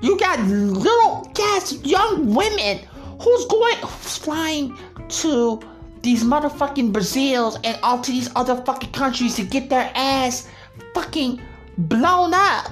You 0.00 0.18
got 0.18 0.38
little 0.40 1.32
yes, 1.36 1.72
young 1.82 2.34
women 2.34 2.78
who's 3.20 3.46
going 3.46 3.76
flying 3.86 4.76
to 5.08 5.60
these 6.02 6.22
motherfucking 6.22 6.92
Brazils 6.92 7.58
and 7.64 7.78
all 7.82 8.00
to 8.00 8.10
these 8.10 8.30
other 8.36 8.56
fucking 8.64 8.92
countries 8.92 9.36
to 9.36 9.44
get 9.44 9.70
their 9.70 9.90
ass 9.94 10.48
fucking 10.92 11.40
blown 11.78 12.32
up. 12.34 12.70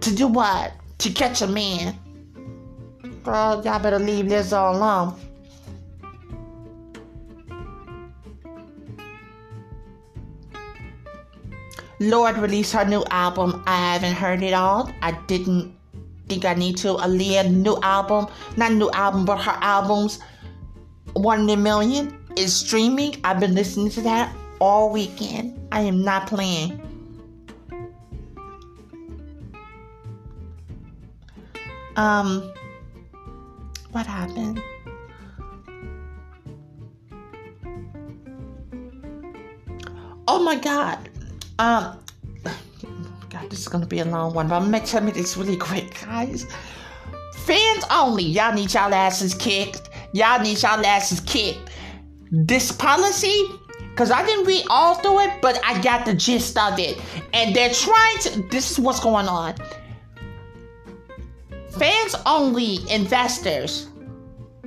To 0.00 0.14
do 0.14 0.26
what? 0.26 0.72
To 0.98 1.10
catch 1.10 1.42
a 1.42 1.46
man. 1.46 1.98
Girl, 3.22 3.62
y'all 3.64 3.78
better 3.78 3.98
leave 3.98 4.26
Lizzo 4.26 4.74
alone. 4.74 5.18
Lorde 12.00 12.36
released 12.36 12.72
her 12.74 12.84
new 12.84 13.02
album. 13.10 13.62
I 13.66 13.92
haven't 13.94 14.12
heard 14.12 14.42
it 14.42 14.52
all. 14.52 14.92
I 15.00 15.12
didn't 15.26 15.74
think 16.28 16.44
I 16.44 16.54
need 16.54 16.76
to. 16.78 16.94
Aaliyah 16.94 17.50
new 17.50 17.78
album, 17.82 18.26
not 18.56 18.72
new 18.72 18.90
album, 18.90 19.24
but 19.24 19.38
her 19.38 19.56
albums, 19.62 20.20
one 21.14 21.48
in 21.48 21.50
a 21.50 21.56
million 21.56 22.23
is 22.36 22.54
streaming. 22.54 23.16
I've 23.24 23.40
been 23.40 23.54
listening 23.54 23.90
to 23.90 24.00
that 24.02 24.34
all 24.60 24.90
weekend. 24.90 25.58
I 25.72 25.80
am 25.80 26.02
not 26.02 26.26
playing. 26.26 26.80
Um, 31.96 32.52
what 33.92 34.06
happened? 34.06 34.60
Oh 40.26 40.42
my 40.42 40.56
god. 40.56 41.08
Um, 41.58 41.98
God, 43.30 43.50
this 43.50 43.60
is 43.60 43.68
gonna 43.68 43.86
be 43.86 44.00
a 44.00 44.04
long 44.04 44.34
one, 44.34 44.48
but 44.48 44.56
I'm 44.56 44.70
gonna 44.70 45.00
make 45.02 45.14
this 45.14 45.36
really 45.36 45.56
quick, 45.56 46.00
guys. 46.04 46.46
Fans 47.34 47.84
only. 47.90 48.24
Y'all 48.24 48.52
need 48.52 48.72
y'all 48.72 48.92
asses 48.92 49.34
kicked. 49.34 49.90
Y'all 50.12 50.40
need 50.40 50.60
y'all 50.62 50.84
asses 50.84 51.20
kicked 51.20 51.70
this 52.34 52.72
policy 52.72 53.44
because 53.90 54.10
I 54.10 54.26
didn't 54.26 54.46
read 54.46 54.66
all 54.70 54.96
through 54.96 55.20
it, 55.20 55.40
but 55.40 55.60
I 55.64 55.80
got 55.80 56.04
the 56.04 56.14
gist 56.14 56.58
of 56.58 56.80
it. 56.80 57.00
And 57.32 57.54
they're 57.54 57.72
trying 57.72 58.18
to, 58.20 58.42
this 58.50 58.72
is 58.72 58.80
what's 58.80 58.98
going 58.98 59.28
on. 59.28 59.54
Fans 61.78 62.16
only 62.26 62.78
investors 62.90 63.88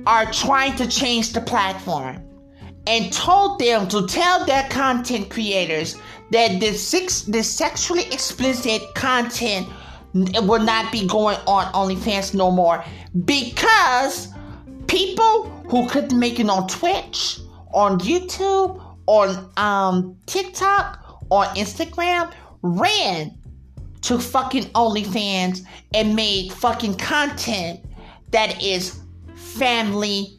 are 0.06 0.30
trying 0.32 0.76
to 0.76 0.86
change 0.88 1.34
the 1.34 1.42
platform 1.42 2.24
and 2.86 3.12
told 3.12 3.58
them 3.58 3.86
to 3.88 4.06
tell 4.06 4.46
their 4.46 4.66
content 4.70 5.28
creators 5.28 5.96
that 6.30 6.58
the 6.60 6.72
six, 6.72 7.22
this 7.22 7.52
sexually 7.52 8.04
explicit 8.04 8.82
content 8.94 9.68
will 10.14 10.62
not 10.62 10.90
be 10.90 11.06
going 11.06 11.36
on 11.46 11.70
OnlyFans 11.74 12.34
no 12.34 12.50
more 12.50 12.82
because 13.26 14.28
people 14.86 15.50
who 15.68 15.86
couldn't 15.88 16.18
make 16.18 16.40
it 16.40 16.48
on 16.48 16.66
Twitch, 16.66 17.40
on 17.72 17.98
YouTube, 18.00 18.82
on 19.06 19.50
um, 19.56 20.16
TikTok, 20.26 21.22
on 21.30 21.46
Instagram, 21.56 22.32
ran 22.62 23.36
to 24.02 24.18
fucking 24.18 24.64
OnlyFans 24.64 25.66
and 25.94 26.14
made 26.14 26.52
fucking 26.52 26.94
content 26.96 27.80
that 28.30 28.62
is 28.62 29.00
family 29.34 30.38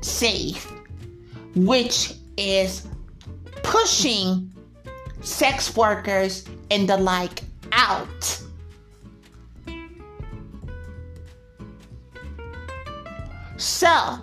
safe, 0.00 0.70
which 1.54 2.14
is 2.36 2.86
pushing 3.62 4.52
sex 5.20 5.76
workers 5.76 6.44
and 6.70 6.88
the 6.88 6.96
like 6.96 7.42
out. 7.72 8.42
So, 13.56 14.18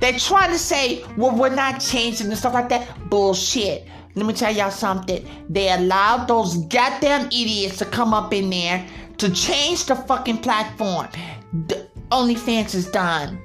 they're 0.00 0.18
trying 0.18 0.50
to 0.50 0.58
say, 0.58 1.04
well, 1.16 1.36
we're 1.36 1.54
not 1.54 1.80
changing 1.80 2.28
and 2.28 2.36
stuff 2.36 2.54
like 2.54 2.68
that. 2.70 3.10
Bullshit. 3.10 3.86
Let 4.14 4.26
me 4.26 4.32
tell 4.32 4.52
y'all 4.52 4.70
something. 4.70 5.24
They 5.48 5.70
allowed 5.70 6.26
those 6.26 6.56
goddamn 6.66 7.26
idiots 7.26 7.78
to 7.78 7.84
come 7.84 8.12
up 8.12 8.32
in 8.32 8.50
there 8.50 8.84
to 9.18 9.30
change 9.30 9.84
the 9.84 9.94
fucking 9.94 10.38
platform. 10.38 11.08
The 11.68 11.86
OnlyFans 12.10 12.74
is 12.74 12.90
done. 12.90 13.40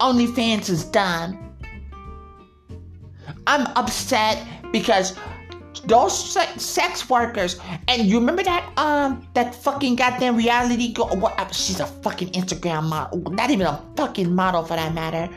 OnlyFans 0.00 0.68
is 0.70 0.84
done. 0.84 1.54
I'm 3.46 3.66
upset 3.76 4.44
because 4.72 5.16
those 5.86 6.36
sex 6.60 7.08
workers. 7.08 7.60
And 7.88 8.06
you 8.06 8.18
remember 8.18 8.42
that 8.42 8.72
um 8.76 9.26
that 9.34 9.54
fucking 9.54 9.96
goddamn 9.96 10.36
reality 10.36 10.92
girl 10.92 11.16
what 11.16 11.38
uh, 11.38 11.48
she's 11.50 11.80
a 11.80 11.86
fucking 11.86 12.30
instagram 12.32 12.84
model. 12.88 13.20
Not 13.30 13.50
even 13.50 13.66
a 13.66 13.82
fucking 13.96 14.34
model 14.34 14.64
for 14.64 14.76
that 14.76 14.94
matter. 14.94 15.32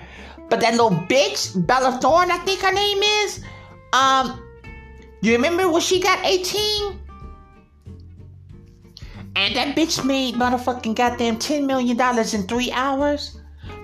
But 0.49 0.61
that 0.61 0.71
little 0.71 0.91
bitch 0.91 1.53
bella 1.67 1.99
thorne 2.01 2.31
i 2.31 2.37
think 2.39 2.59
her 2.61 2.73
name 2.73 2.97
is 2.97 3.43
um 3.93 4.41
you 5.21 5.33
remember 5.33 5.69
when 5.69 5.81
she 5.81 5.99
got 5.99 6.25
18 6.25 6.99
and 9.35 9.55
that 9.55 9.75
bitch 9.75 10.03
made 10.05 10.35
motherfucking 10.35 10.95
goddamn 10.95 11.37
10 11.37 11.65
million 11.67 11.95
dollars 11.95 12.33
in 12.33 12.43
three 12.43 12.71
hours? 12.71 13.37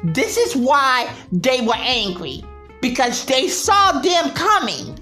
This 0.04 0.38
is 0.38 0.56
why 0.56 1.14
they 1.32 1.62
were 1.62 1.78
angry. 1.78 2.44
Because 2.82 3.26
they 3.26 3.48
saw 3.48 4.00
them 4.02 4.32
coming 4.32 5.00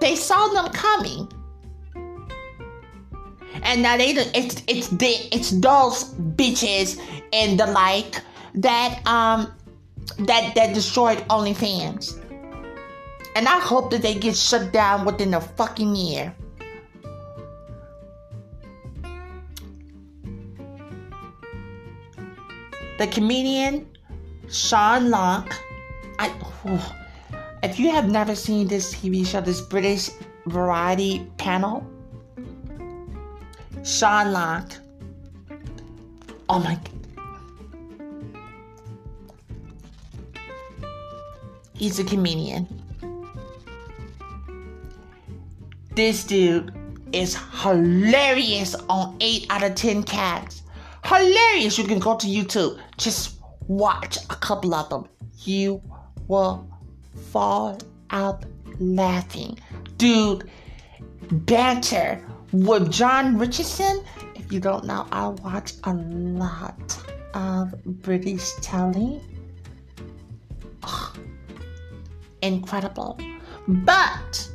They 0.00 0.16
saw 0.16 0.48
them 0.48 0.72
coming. 0.72 1.30
And 3.62 3.82
now 3.82 3.96
they 3.96 4.10
it's 4.10 4.62
it's 4.66 4.88
the 4.88 5.28
it's 5.30 5.50
those 5.50 6.14
bitches 6.14 6.98
and 7.32 7.60
the 7.60 7.66
like 7.66 8.22
that 8.54 9.06
um 9.06 9.52
that 10.20 10.54
that 10.54 10.74
destroyed 10.74 11.18
OnlyFans. 11.28 12.16
And 13.36 13.46
I 13.46 13.60
hope 13.60 13.90
that 13.90 14.02
they 14.02 14.14
get 14.14 14.36
shut 14.36 14.72
down 14.72 15.04
within 15.04 15.34
a 15.34 15.40
fucking 15.40 15.94
year. 15.94 16.34
The 22.98 23.06
comedian 23.06 23.86
Sean 24.48 25.10
Lock, 25.10 25.54
I. 26.18 26.32
Oh, 26.66 26.99
if 27.62 27.78
you 27.78 27.90
have 27.90 28.08
never 28.08 28.34
seen 28.34 28.66
this 28.66 28.94
TV 28.94 29.26
show, 29.26 29.40
this 29.40 29.60
British 29.60 30.10
variety 30.46 31.26
panel, 31.36 31.86
Sean 33.84 34.32
Lock. 34.32 34.72
Oh 36.48 36.58
my. 36.58 36.78
He's 41.74 41.98
a 41.98 42.04
comedian. 42.04 42.68
This 45.94 46.24
dude 46.24 46.72
is 47.12 47.36
hilarious 47.62 48.74
on 48.88 49.16
8 49.20 49.46
out 49.50 49.62
of 49.62 49.74
10 49.74 50.02
cats. 50.04 50.62
Hilarious. 51.04 51.78
You 51.78 51.84
can 51.84 51.98
go 51.98 52.16
to 52.16 52.26
YouTube. 52.26 52.78
Just 52.96 53.40
watch 53.66 54.18
a 54.28 54.34
couple 54.36 54.74
of 54.74 54.88
them. 54.88 55.08
You 55.44 55.82
will 56.28 56.69
fall 57.14 57.78
out 58.10 58.44
laughing. 58.78 59.58
Dude, 59.96 60.50
banter 61.30 62.24
with 62.52 62.90
Jon 62.90 63.38
Richardson. 63.38 64.02
If 64.34 64.52
you 64.52 64.60
don't 64.60 64.84
know, 64.84 65.06
I 65.12 65.28
watch 65.28 65.74
a 65.84 65.94
lot 65.94 66.98
of 67.34 67.74
British 67.84 68.52
telly. 68.62 69.20
Oh, 70.82 71.14
incredible. 72.42 73.18
But 73.68 74.48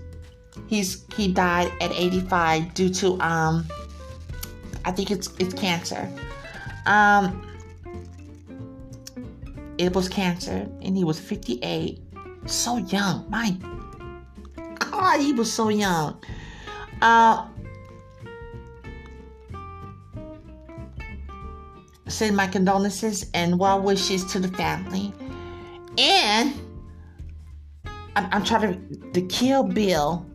he's 0.67 1.05
he 1.15 1.31
died 1.31 1.71
at 1.81 1.91
85 1.91 2.73
due 2.73 2.89
to 2.89 3.19
um 3.21 3.65
I 4.83 4.91
think 4.91 5.11
it's 5.11 5.29
it's 5.39 5.53
cancer. 5.53 6.09
Um 6.85 7.41
it 9.77 9.93
was 9.93 10.07
cancer 10.09 10.67
and 10.81 10.97
he 10.97 11.03
was 11.03 11.19
58 11.19 11.99
so 12.45 12.77
young. 12.77 13.25
My 13.29 13.55
God, 14.79 15.19
he 15.19 15.33
was 15.33 15.51
so 15.51 15.69
young. 15.69 16.21
Uh, 17.01 17.47
send 22.07 22.35
my 22.35 22.47
condolences 22.47 23.29
and 23.33 23.59
well 23.59 23.81
wishes 23.81 24.23
to 24.25 24.39
the 24.39 24.47
family. 24.49 25.13
And 25.97 26.53
I'm, 28.15 28.27
I'm 28.31 28.43
trying 28.43 28.89
to 28.89 29.11
the 29.11 29.21
Kill 29.27 29.63
Bill. 29.63 30.25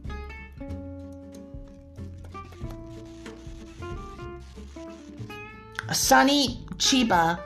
Sonny 5.92 6.64
Chiba 6.76 7.40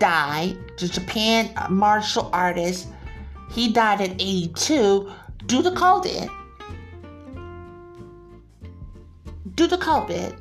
died, 0.00 0.56
the 0.78 0.88
Japan 0.88 1.52
martial 1.70 2.28
artist 2.32 2.88
he 3.50 3.72
died 3.72 4.00
at 4.00 4.10
82 4.12 5.10
due 5.46 5.62
to 5.62 5.70
COVID. 5.70 6.30
Due 9.54 9.68
to 9.68 9.76
COVID. 9.76 10.36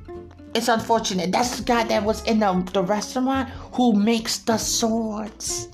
It's 0.53 0.67
unfortunate. 0.67 1.31
That's 1.31 1.57
the 1.57 1.63
guy 1.63 1.83
that 1.85 2.03
was 2.03 2.23
in 2.23 2.39
the, 2.39 2.53
the 2.73 2.83
restaurant 2.83 3.49
who 3.73 3.93
makes 3.93 4.39
the 4.39 4.57
swords. 4.57 5.69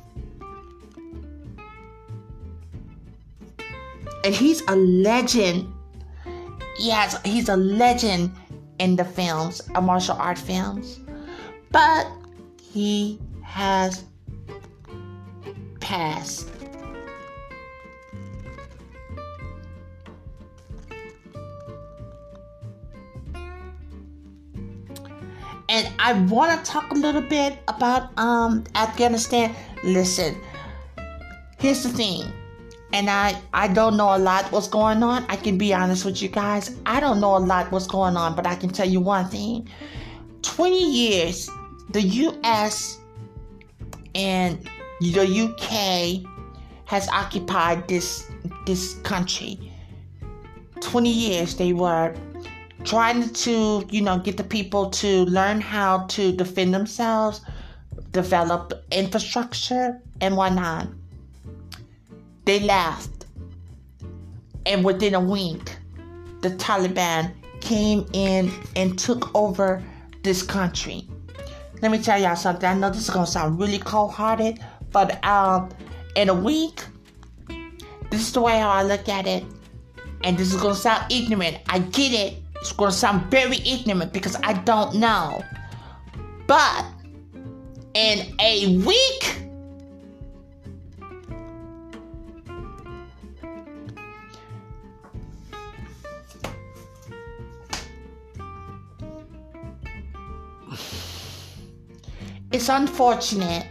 And 4.25 4.33
he's 4.33 4.61
a 4.67 4.75
legend. 4.75 5.73
Yes, 6.79 7.21
he's 7.23 7.49
a 7.49 7.57
legend 7.57 8.31
in 8.79 8.95
the 8.95 9.05
films, 9.05 9.61
a 9.75 9.81
martial 9.81 10.15
art 10.15 10.37
films. 10.37 10.99
But 11.71 12.07
he 12.61 13.19
has 13.43 14.05
passed. 15.79 16.52
And 25.73 25.91
I 25.97 26.13
want 26.13 26.51
to 26.53 26.71
talk 26.71 26.91
a 26.91 26.93
little 26.93 27.21
bit 27.21 27.57
about 27.67 28.17
um, 28.19 28.63
Afghanistan. 28.75 29.55
Listen, 29.83 30.39
here's 31.57 31.81
the 31.81 31.89
thing, 31.89 32.31
and 32.93 33.09
I 33.09 33.41
I 33.53 33.67
don't 33.67 33.97
know 33.97 34.15
a 34.15 34.19
lot 34.19 34.51
what's 34.51 34.67
going 34.67 35.01
on. 35.01 35.25
I 35.29 35.35
can 35.35 35.57
be 35.57 35.73
honest 35.73 36.05
with 36.05 36.21
you 36.21 36.29
guys. 36.29 36.77
I 36.85 36.99
don't 36.99 37.19
know 37.19 37.35
a 37.35 37.39
lot 37.39 37.71
what's 37.71 37.87
going 37.87 38.15
on, 38.15 38.35
but 38.35 38.45
I 38.45 38.55
can 38.55 38.69
tell 38.69 38.87
you 38.87 39.01
one 39.01 39.27
thing: 39.29 39.67
twenty 40.43 40.85
years, 40.91 41.49
the 41.89 42.03
U.S. 42.03 42.99
and 44.13 44.69
the 45.01 45.25
U.K. 45.25 46.23
has 46.85 47.09
occupied 47.09 47.87
this 47.87 48.29
this 48.67 48.93
country. 49.01 49.71
Twenty 50.81 51.11
years 51.11 51.55
they 51.55 51.73
were 51.73 52.13
trying 52.83 53.29
to, 53.29 53.85
you 53.89 54.01
know, 54.01 54.19
get 54.19 54.37
the 54.37 54.43
people 54.43 54.89
to 54.89 55.25
learn 55.25 55.61
how 55.61 56.05
to 56.07 56.31
defend 56.31 56.73
themselves, 56.73 57.41
develop 58.11 58.73
infrastructure, 58.91 60.01
and 60.21 60.35
whatnot. 60.35 60.87
They 62.45 62.59
left. 62.59 63.25
And 64.65 64.83
within 64.83 65.15
a 65.15 65.19
week, 65.19 65.77
the 66.41 66.49
Taliban 66.51 67.33
came 67.61 68.05
in 68.13 68.51
and 68.75 68.99
took 68.99 69.33
over 69.35 69.83
this 70.23 70.41
country. 70.43 71.07
Let 71.81 71.91
me 71.91 72.01
tell 72.01 72.21
y'all 72.21 72.35
something. 72.35 72.67
I 72.67 72.73
know 72.75 72.89
this 72.89 73.03
is 73.03 73.09
gonna 73.09 73.27
sound 73.27 73.59
really 73.59 73.79
cold-hearted, 73.79 74.59
but 74.91 75.23
um, 75.25 75.69
in 76.15 76.29
a 76.29 76.33
week, 76.33 76.83
this 78.09 78.21
is 78.21 78.33
the 78.33 78.41
way 78.41 78.59
how 78.59 78.69
I 78.69 78.83
look 78.83 79.09
at 79.09 79.25
it. 79.27 79.43
And 80.23 80.37
this 80.37 80.53
is 80.53 80.61
gonna 80.61 80.75
sound 80.75 81.11
ignorant. 81.11 81.57
I 81.67 81.79
get 81.79 82.13
it 82.13 82.42
It's 82.63 82.71
to 82.71 82.91
sound 82.93 83.29
very 83.29 83.57
ignorant 83.67 84.13
because 84.13 84.37
I 84.41 84.53
don't 84.53 84.95
know. 84.95 85.43
But 86.47 86.85
in 87.93 88.33
a 88.39 88.77
week, 88.77 89.41
it's 102.53 102.69
unfortunate 102.69 103.65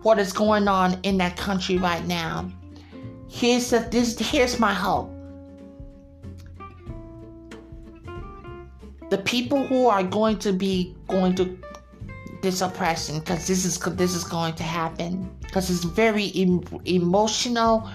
what 0.00 0.18
is 0.18 0.32
going 0.32 0.68
on 0.68 0.98
in 1.02 1.18
that 1.18 1.36
country 1.36 1.76
right 1.76 2.06
now. 2.06 2.50
Here's 3.28 3.68
the, 3.68 3.80
this 3.80 4.18
here's 4.18 4.58
my 4.58 4.72
hope. 4.72 5.17
The 9.10 9.18
people 9.18 9.66
who 9.66 9.86
are 9.86 10.02
going 10.02 10.38
to 10.40 10.52
be 10.52 10.94
going 11.08 11.34
to 11.36 11.58
this 12.42 12.60
oppression 12.60 13.18
because 13.18 13.46
this 13.46 13.64
is 13.64 13.78
this 13.96 14.14
is 14.14 14.24
going 14.24 14.54
to 14.54 14.62
happen 14.62 15.28
because 15.40 15.70
it's 15.70 15.82
very 15.82 16.30
em- 16.36 16.62
emotional 16.84 17.90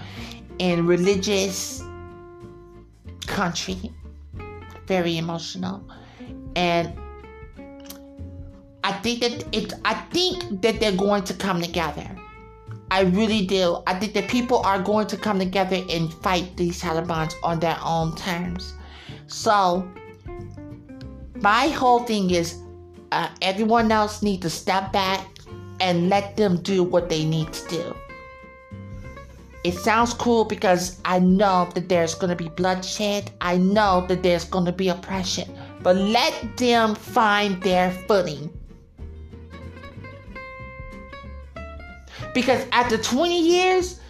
and 0.60 0.86
religious 0.86 1.82
country 3.26 3.90
very 4.86 5.16
emotional 5.16 5.82
and 6.56 6.92
I 8.84 8.92
think 8.92 9.20
that 9.20 9.46
it 9.52 9.72
I 9.86 9.94
think 9.94 10.60
that 10.60 10.78
they're 10.78 10.92
going 10.92 11.24
to 11.24 11.34
come 11.34 11.62
together. 11.62 12.08
I 12.90 13.00
really 13.00 13.46
do. 13.46 13.82
I 13.86 13.98
think 13.98 14.12
that 14.12 14.28
people 14.28 14.58
are 14.58 14.80
going 14.80 15.06
to 15.06 15.16
come 15.16 15.38
together 15.38 15.80
and 15.88 16.12
fight 16.12 16.54
these 16.58 16.82
Taliban 16.82 17.32
on 17.42 17.60
their 17.60 17.78
own 17.82 18.14
terms. 18.14 18.74
So 19.26 19.88
my 21.44 21.68
whole 21.68 22.00
thing 22.00 22.30
is 22.30 22.62
uh, 23.12 23.28
everyone 23.42 23.92
else 23.92 24.22
needs 24.22 24.40
to 24.40 24.48
step 24.48 24.90
back 24.92 25.20
and 25.78 26.08
let 26.08 26.38
them 26.38 26.56
do 26.62 26.82
what 26.82 27.10
they 27.10 27.22
need 27.22 27.52
to 27.52 27.68
do. 27.68 27.96
It 29.62 29.74
sounds 29.74 30.14
cool 30.14 30.46
because 30.46 30.98
I 31.04 31.18
know 31.18 31.68
that 31.74 31.90
there's 31.90 32.14
going 32.14 32.30
to 32.30 32.42
be 32.44 32.48
bloodshed. 32.48 33.30
I 33.42 33.58
know 33.58 34.06
that 34.08 34.22
there's 34.22 34.46
going 34.46 34.64
to 34.64 34.72
be 34.72 34.88
oppression. 34.88 35.46
But 35.82 35.96
let 35.96 36.34
them 36.56 36.94
find 36.94 37.62
their 37.62 37.90
footing. 38.08 38.50
Because 42.32 42.64
after 42.72 42.96
20 42.96 43.38
years, 43.38 44.00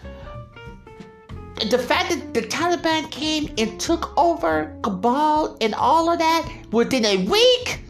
the 1.57 1.79
fact 1.79 2.11
that 2.11 2.35
the 2.35 2.43
Taliban 2.43 3.11
came 3.11 3.53
and 3.59 3.81
took 3.81 4.17
over 4.19 4.77
Kabul 4.83 5.57
and 5.61 5.75
all 5.75 6.11
of 6.11 6.19
that 6.19 6.53
within 6.73 7.05
a 7.05 7.25
week. 7.25 7.81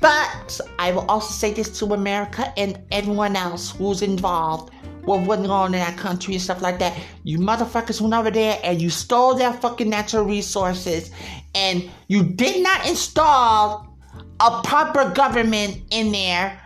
But 0.00 0.60
I 0.78 0.92
will 0.92 1.06
also 1.08 1.32
say 1.32 1.52
this 1.52 1.78
to 1.78 1.94
America 1.94 2.52
and 2.56 2.78
everyone 2.92 3.36
else 3.36 3.70
who's 3.70 4.02
involved 4.02 4.72
with 5.06 5.26
what's 5.26 5.40
going 5.40 5.50
on 5.50 5.74
in 5.74 5.80
that 5.80 5.96
country 5.96 6.34
and 6.34 6.42
stuff 6.42 6.62
like 6.62 6.78
that. 6.78 6.96
You 7.24 7.38
motherfuckers 7.38 8.00
went 8.00 8.14
over 8.14 8.30
there 8.30 8.60
and 8.62 8.80
you 8.80 8.90
stole 8.90 9.34
their 9.34 9.52
fucking 9.52 9.88
natural 9.88 10.24
resources 10.24 11.10
and 11.54 11.90
you 12.08 12.22
did 12.22 12.62
not 12.62 12.86
install 12.86 13.96
a 14.40 14.62
proper 14.62 15.10
government 15.10 15.82
in 15.90 16.12
there 16.12 16.60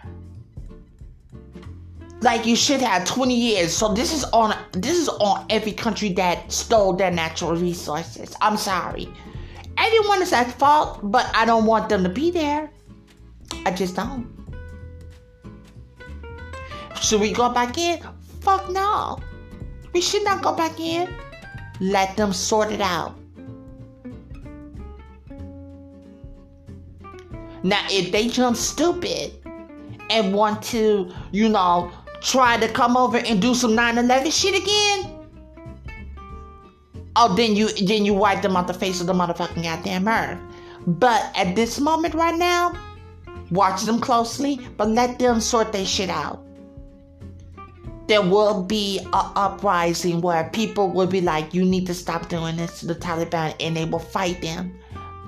like 2.21 2.47
you 2.47 2.57
should 2.57 2.81
have 2.81 3.05
20 3.05 3.35
years. 3.35 3.73
So 3.75 3.93
this 3.95 4.12
is 4.12 4.25
on 4.33 4.57
this 4.73 4.97
is 4.97 5.09
on 5.09 5.47
every 5.51 5.73
country 5.73 6.12
that 6.14 6.51
stole 6.51 6.93
their 6.93 7.11
natural 7.11 7.55
resources. 7.55 8.37
I'm 8.41 8.57
sorry. 8.57 9.09
Everyone 9.77 10.23
is 10.23 10.33
at 10.33 10.51
fault 10.59 10.99
but 11.03 11.31
i 11.35 11.45
don't 11.45 11.64
want 11.64 11.89
them 11.89 12.03
to 12.03 12.09
be 12.09 12.31
there. 12.31 12.71
I 13.64 13.71
just 13.71 13.97
don't. 13.97 14.27
Should 17.01 17.21
we 17.21 17.33
go 17.33 17.51
back 17.51 17.79
in? 17.79 18.01
Fuck 18.41 18.69
no. 18.71 19.19
We 19.93 20.01
should 20.01 20.25
not 20.25 20.43
go 20.43 20.55
back 20.55 20.79
in. 20.81 21.09
Let 21.81 22.16
them 22.16 22.33
sort 22.33 22.73
it 22.73 22.81
out. 22.81 23.14
Now, 27.62 27.85
if 27.91 28.12
they 28.12 28.29
jump 28.29 28.57
stupid 28.57 29.33
and 30.11 30.35
want 30.35 30.62
to, 30.64 31.12
you 31.33 31.49
know, 31.49 31.91
try 32.21 32.57
to 32.59 32.69
come 32.69 32.97
over 32.97 33.19
and 33.19 33.41
do 33.41 33.55
some 33.55 33.75
9/11 33.77 34.31
shit 34.31 34.55
again, 34.55 35.21
oh, 37.16 37.35
then 37.35 37.55
you 37.55 37.69
then 37.87 38.05
you 38.05 38.14
wipe 38.14 38.43
them 38.43 38.57
off 38.57 38.66
the 38.66 38.75
face 38.75 39.01
of 39.01 39.07
the 39.07 39.12
motherfucking 39.12 39.62
goddamn 39.62 40.09
earth. 40.09 40.39
But 40.87 41.31
at 41.37 41.55
this 41.55 41.79
moment 41.79 42.14
right 42.14 42.37
now, 42.37 42.73
watch 43.51 43.83
them 43.83 44.01
closely, 44.01 44.69
but 44.77 44.89
let 44.89 45.19
them 45.19 45.41
sort 45.41 45.73
their 45.73 45.85
shit 45.85 46.11
out. 46.11 46.45
There 48.07 48.23
will 48.23 48.62
be 48.62 49.01
a 49.12 49.23
uprising 49.37 50.23
where 50.23 50.49
people 50.51 50.89
will 50.89 51.07
be 51.07 51.21
like, 51.21 51.53
"You 51.53 51.64
need 51.64 51.87
to 51.89 51.95
stop 51.95 52.29
doing 52.29 52.57
this 52.57 52.81
to 52.81 52.87
the 52.87 52.95
Taliban," 52.95 53.55
and 53.61 53.77
they 53.77 53.85
will 53.85 53.99
fight 53.99 54.41
them. 54.41 54.73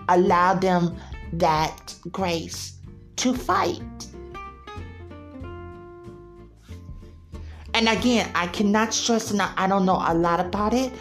Allow 0.09 0.55
them 0.55 0.97
that 1.35 1.95
grace 2.11 2.73
to 3.17 3.35
fight. 3.35 4.07
And 7.75 7.89
again, 7.89 8.31
I 8.35 8.47
cannot 8.49 8.93
stress 8.93 9.31
enough, 9.31 9.53
I 9.57 9.67
don't 9.67 9.87
know 9.87 10.03
a 10.05 10.15
lot 10.15 10.41
about 10.41 10.75
it. 10.75 10.93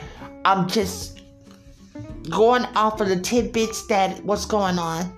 I'm 0.45 0.67
just 0.67 1.21
going 2.29 2.63
off 2.75 3.01
of 3.01 3.09
the 3.09 3.19
tidbits 3.19 3.87
that 3.87 4.23
what's 4.23 4.45
going 4.45 4.77
on 4.77 5.11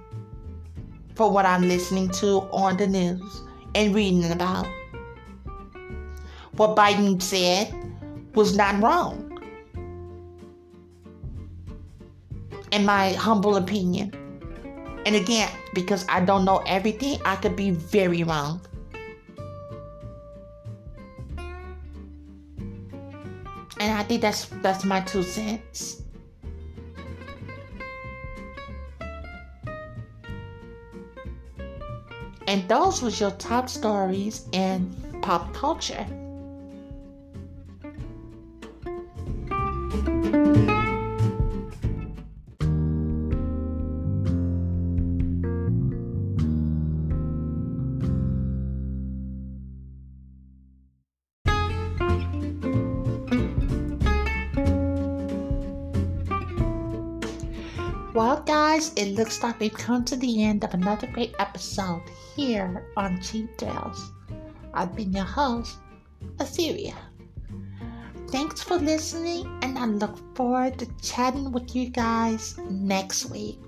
for 1.15 1.29
what 1.29 1.45
I'm 1.45 1.67
listening 1.67 2.09
to 2.11 2.41
on 2.51 2.77
the 2.77 2.87
news 2.87 3.41
and 3.75 3.93
reading 3.93 4.31
about. 4.31 4.67
What 6.55 6.75
Biden 6.75 7.21
said 7.21 7.73
was 8.33 8.55
not 8.55 8.81
wrong. 8.81 9.27
In 12.71 12.85
my 12.85 13.11
humble 13.13 13.57
opinion. 13.57 14.13
And 15.05 15.15
again, 15.15 15.49
because 15.73 16.05
I 16.07 16.21
don't 16.21 16.45
know 16.45 16.63
everything, 16.65 17.19
I 17.25 17.35
could 17.35 17.55
be 17.55 17.71
very 17.71 18.23
wrong. 18.23 18.61
And 23.81 23.97
I 23.97 24.03
think 24.03 24.21
that's 24.21 24.45
that's 24.61 24.85
my 24.85 25.01
two 25.01 25.23
cents. 25.23 26.03
And 32.45 32.69
those 32.69 33.01
was 33.01 33.19
your 33.19 33.31
top 33.31 33.69
stories 33.69 34.45
in 34.51 34.95
pop 35.23 35.51
culture. 35.55 36.05
It 59.01 59.15
looks 59.15 59.41
like 59.41 59.59
we've 59.59 59.73
come 59.73 60.05
to 60.05 60.15
the 60.15 60.43
end 60.43 60.63
of 60.63 60.75
another 60.75 61.07
great 61.07 61.33
episode 61.39 62.03
here 62.35 62.85
on 62.95 63.19
Cheap 63.19 63.57
Tales. 63.57 64.11
I've 64.75 64.95
been 64.95 65.11
your 65.11 65.25
host, 65.25 65.79
Assyria. 66.39 66.93
Thanks 68.29 68.61
for 68.61 68.77
listening, 68.77 69.47
and 69.63 69.79
I 69.79 69.87
look 69.87 70.19
forward 70.35 70.77
to 70.79 70.87
chatting 71.01 71.51
with 71.51 71.75
you 71.75 71.89
guys 71.89 72.59
next 72.69 73.31
week. 73.31 73.59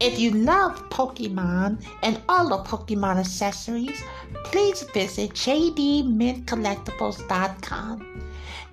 If 0.00 0.18
you 0.18 0.32
love 0.32 0.90
Pokemon 0.90 1.86
and 2.02 2.20
all 2.28 2.48
the 2.48 2.58
Pokemon 2.64 3.18
accessories, 3.18 4.02
please 4.44 4.82
visit 4.92 5.34
jdmintcollectibles.com. 5.34 8.22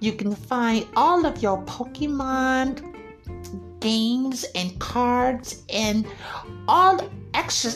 You 0.03 0.11
can 0.11 0.35
find 0.35 0.85
all 0.97 1.25
of 1.25 1.41
your 1.41 1.63
Pokemon 1.63 2.83
games 3.79 4.43
and 4.53 4.77
cards 4.77 5.63
and 5.69 6.05
all 6.67 6.99
extra 7.33 7.71